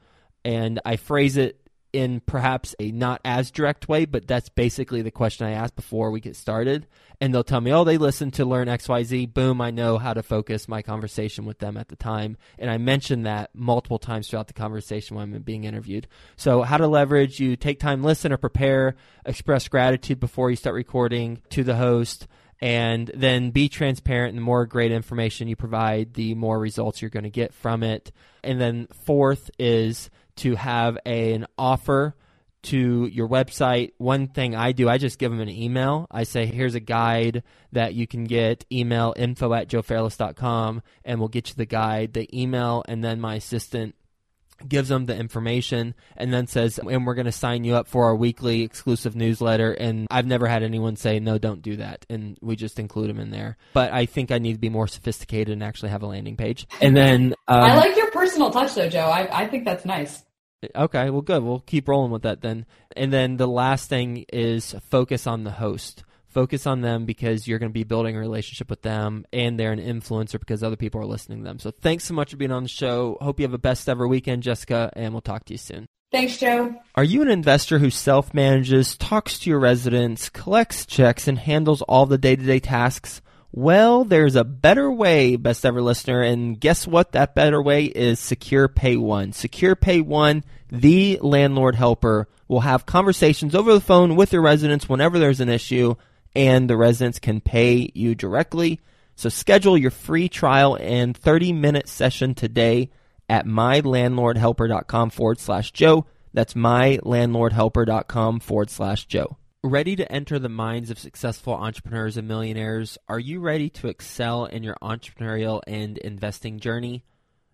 And 0.48 0.80
I 0.86 0.96
phrase 0.96 1.36
it 1.36 1.60
in 1.92 2.22
perhaps 2.22 2.74
a 2.80 2.90
not 2.90 3.20
as 3.26 3.52
direct 3.52 3.90
way, 3.90 4.06
but 4.06 4.26
that's 4.28 4.48
basically 4.48 5.02
the 5.02 5.12
question 5.12 5.46
I 5.46 5.52
ask 5.52 5.76
before 5.76 6.10
we 6.10 6.22
get 6.22 6.38
started. 6.38 6.88
And 7.20 7.34
they'll 7.34 7.44
tell 7.44 7.60
me, 7.60 7.74
oh, 7.74 7.84
they 7.84 7.98
listen 7.98 8.32
to 8.32 8.46
Learn 8.46 8.70
XYZ. 8.70 9.34
Boom, 9.34 9.60
I 9.60 9.72
know 9.72 9.98
how 9.98 10.14
to 10.14 10.24
focus 10.24 10.70
my 10.70 10.82
conversation 10.82 11.44
with 11.44 11.60
them 11.60 11.76
at 11.76 11.90
the 11.90 11.98
time. 11.98 12.38
And 12.58 12.72
I 12.72 12.78
mention 12.78 13.24
that 13.24 13.50
multiple 13.54 14.00
times 14.00 14.30
throughout 14.30 14.48
the 14.48 14.54
conversation 14.54 15.18
when 15.18 15.34
I'm 15.36 15.42
being 15.42 15.66
interviewed. 15.66 16.08
So, 16.38 16.62
how 16.62 16.78
to 16.78 16.88
leverage 16.88 17.42
you 17.42 17.58
take 17.58 17.82
time, 17.82 18.02
listen, 18.02 18.32
or 18.32 18.38
prepare, 18.38 18.96
express 19.26 19.68
gratitude 19.68 20.22
before 20.22 20.50
you 20.50 20.56
start 20.56 20.76
recording 20.76 21.42
to 21.50 21.66
the 21.66 21.76
host 21.76 22.26
and 22.62 23.12
then 23.14 23.52
be 23.52 23.68
transparent. 23.68 24.30
And 24.30 24.38
the 24.38 24.44
more 24.46 24.66
great 24.66 24.94
information 24.94 25.50
you 25.50 25.58
provide, 25.58 26.14
the 26.14 26.36
more 26.36 26.58
results 26.58 27.02
you're 27.02 27.12
going 27.12 27.24
to 27.24 27.30
get 27.30 27.54
from 27.54 27.84
it. 27.84 28.14
And 28.46 28.62
then 28.62 28.88
fourth 29.04 29.52
is 29.60 30.10
to 30.38 30.56
have 30.56 30.98
a, 31.06 31.34
an 31.34 31.48
offer 31.58 32.16
to 32.64 33.06
your 33.06 33.28
website. 33.28 33.94
One 33.98 34.28
thing 34.28 34.56
I 34.56 34.72
do, 34.72 34.90
I 34.90 34.98
just 34.98 35.20
give 35.20 35.32
them 35.32 35.40
an 35.40 35.50
email. 35.50 36.08
I 36.12 36.24
say, 36.24 36.46
here's 36.46 36.76
a 36.76 36.80
guide 36.80 37.44
that 37.72 37.94
you 37.94 38.08
can 38.08 38.26
get. 38.26 38.66
Email 38.72 39.14
info 39.16 39.54
at 39.54 39.70
joefairless.com 39.70 40.82
and 41.06 41.20
we'll 41.20 41.30
get 41.30 41.50
you 41.50 41.56
the 41.56 41.66
guide, 41.66 42.14
the 42.14 42.30
email, 42.38 42.84
and 42.88 43.04
then 43.04 43.22
my 43.22 43.36
assistant 43.36 43.96
gives 44.68 44.90
them 44.90 45.06
the 45.06 45.16
information 45.16 45.94
and 46.16 46.34
then 46.34 46.48
says 46.48 46.80
and 46.80 47.06
we're 47.06 47.14
going 47.14 47.26
to 47.26 47.32
sign 47.32 47.64
you 47.64 47.76
up 47.76 47.88
for 47.88 48.06
our 48.06 48.16
weekly 48.16 48.64
exclusive 48.64 49.16
newsletter 49.16 49.72
and 49.72 50.08
i've 50.10 50.26
never 50.26 50.48
had 50.48 50.64
anyone 50.64 50.96
say 50.96 51.20
no 51.20 51.38
don't 51.38 51.62
do 51.62 51.76
that 51.76 52.04
and 52.10 52.40
we 52.42 52.56
just 52.56 52.80
include 52.80 53.08
them 53.08 53.20
in 53.20 53.30
there 53.30 53.56
but 53.74 53.94
i 53.94 54.08
think 54.08 54.32
i 54.32 54.40
need 54.40 54.54
to 54.54 54.60
be 54.60 54.70
more 54.70 54.88
sophisticated 54.88 55.50
and 55.50 55.64
actually 55.64 55.90
have 55.90 56.02
a 56.02 56.08
landing 56.08 56.36
page 56.36 56.68
and 56.82 56.98
then 56.98 57.36
um, 57.48 57.64
i 57.64 57.76
like 57.76 57.96
your 57.96 58.10
personal 58.10 58.50
touch 58.50 58.74
though 58.74 58.90
joe 58.90 59.06
I, 59.06 59.44
I 59.44 59.48
think 59.48 59.64
that's 59.64 59.86
nice 59.86 60.24
Okay, 60.76 61.10
well, 61.10 61.22
good. 61.22 61.44
We'll 61.44 61.60
keep 61.60 61.88
rolling 61.88 62.12
with 62.12 62.24
that 62.24 62.42
then. 62.42 62.66
And 62.96 63.14
then 63.14 63.38
the 63.38 63.48
last 63.48 63.90
thing 63.90 64.26
is 64.30 64.76
focus 64.90 65.28
on 65.28 65.44
the 65.44 65.52
host. 65.52 66.04
Focus 66.28 66.68
on 66.68 66.82
them 66.82 67.06
because 67.06 67.48
you're 67.48 67.60
going 67.60 67.72
to 67.72 67.74
be 67.74 67.84
building 67.84 68.16
a 68.16 68.20
relationship 68.20 68.70
with 68.70 68.82
them 68.82 69.26
and 69.32 69.60
they're 69.60 69.72
an 69.72 69.80
influencer 69.80 70.40
because 70.40 70.62
other 70.62 70.76
people 70.76 71.02
are 71.02 71.06
listening 71.06 71.40
to 71.40 71.44
them. 71.44 71.60
So 71.60 71.72
thanks 71.72 72.04
so 72.04 72.14
much 72.14 72.32
for 72.32 72.38
being 72.38 72.52
on 72.52 72.64
the 72.64 72.70
show. 72.70 73.18
Hope 73.22 73.40
you 73.40 73.46
have 73.46 73.54
a 73.54 73.60
best 73.60 73.88
ever 73.88 74.08
weekend, 74.08 74.44
Jessica, 74.44 74.92
and 74.96 75.14
we'll 75.14 75.22
talk 75.22 75.46
to 75.46 75.54
you 75.54 75.58
soon. 75.58 75.88
Thanks, 76.12 76.38
Joe. 76.38 76.76
Are 76.96 77.04
you 77.04 77.22
an 77.22 77.30
investor 77.30 77.80
who 77.80 77.90
self 77.90 78.34
manages, 78.34 78.96
talks 78.98 79.40
to 79.40 79.50
your 79.50 79.60
residents, 79.60 80.30
collects 80.30 80.86
checks, 80.86 81.28
and 81.28 81.38
handles 81.38 81.82
all 81.82 82.06
the 82.06 82.18
day 82.18 82.36
to 82.36 82.44
day 82.44 82.60
tasks? 82.60 83.22
Well, 83.58 84.04
there's 84.04 84.36
a 84.36 84.44
better 84.44 84.92
way, 84.92 85.36
best 85.36 85.66
ever 85.66 85.82
listener, 85.82 86.22
and 86.22 86.60
guess 86.60 86.86
what? 86.86 87.14
That 87.14 87.34
better 87.34 87.60
way 87.60 87.86
is 87.86 88.20
Secure 88.20 88.68
Pay 88.68 88.98
One. 88.98 89.34
Secure 89.34 89.76
Pay 89.76 90.02
One, 90.02 90.44
the 90.72 91.18
landlord 91.24 91.74
helper, 91.74 92.28
will 92.48 92.60
have 92.60 92.86
conversations 92.86 93.56
over 93.56 93.74
the 93.74 93.82
phone 93.82 94.16
with 94.16 94.32
your 94.32 94.44
residents 94.44 94.88
whenever 94.88 95.18
there's 95.18 95.40
an 95.40 95.50
issue, 95.50 95.96
and 96.36 96.70
the 96.70 96.78
residents 96.78 97.18
can 97.18 97.42
pay 97.42 97.90
you 97.96 98.14
directly. 98.14 98.80
So 99.16 99.28
schedule 99.28 99.76
your 99.76 99.90
free 99.90 100.30
trial 100.30 100.78
and 100.80 101.18
30 101.18 101.52
minute 101.52 101.90
session 101.90 102.36
today 102.36 102.92
at 103.28 103.48
mylandlordhelper.com 103.48 105.10
forward 105.10 105.40
slash 105.40 105.72
Joe. 105.72 106.06
That's 106.32 106.54
mylandlordhelper.com 106.54 108.40
forward 108.40 108.70
slash 108.70 109.08
Joe. 109.08 109.38
Ready 109.64 109.96
to 109.96 110.12
enter 110.12 110.38
the 110.38 110.50
minds 110.50 110.92
of 110.92 111.00
successful 111.00 111.56
entrepreneurs 111.56 112.16
and 112.16 112.28
millionaires? 112.28 112.96
Are 113.10 113.18
you 113.18 113.40
ready 113.40 113.72
to 113.72 113.88
excel 113.88 114.46
in 114.46 114.62
your 114.62 114.78
entrepreneurial 114.84 115.62
and 115.66 115.98
investing 115.98 116.60
journey? 116.60 117.04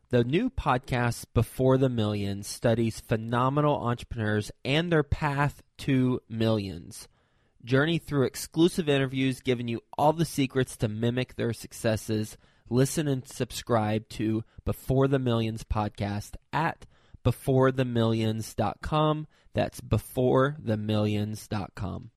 The 0.10 0.26
new 0.26 0.50
podcast, 0.50 1.28
Before 1.34 1.78
the 1.78 1.88
Millions, 1.88 2.46
studies 2.46 3.00
phenomenal 3.00 3.78
entrepreneurs 3.78 4.52
and 4.66 4.92
their 4.92 5.04
path 5.04 5.63
to 5.80 6.20
millions. 6.28 7.08
Journey 7.63 8.00
through 8.00 8.26
exclusive 8.26 8.89
interviews 8.89 9.39
giving 9.39 9.70
you 9.70 9.80
all 9.98 10.12
the 10.12 10.26
secrets 10.26 10.76
to 10.78 10.89
mimic 10.89 11.36
their 11.36 11.54
successes. 11.54 12.38
Listen 12.70 13.08
and 13.08 13.26
subscribe 13.26 14.10
to 14.10 14.44
Before 14.66 15.08
the 15.08 15.20
Millions 15.20 15.63
podcast 15.63 16.36
at 16.52 16.86
beforethemillions.com. 17.24 19.28
That's 19.54 19.82
beforethemillions.com. 19.82 22.10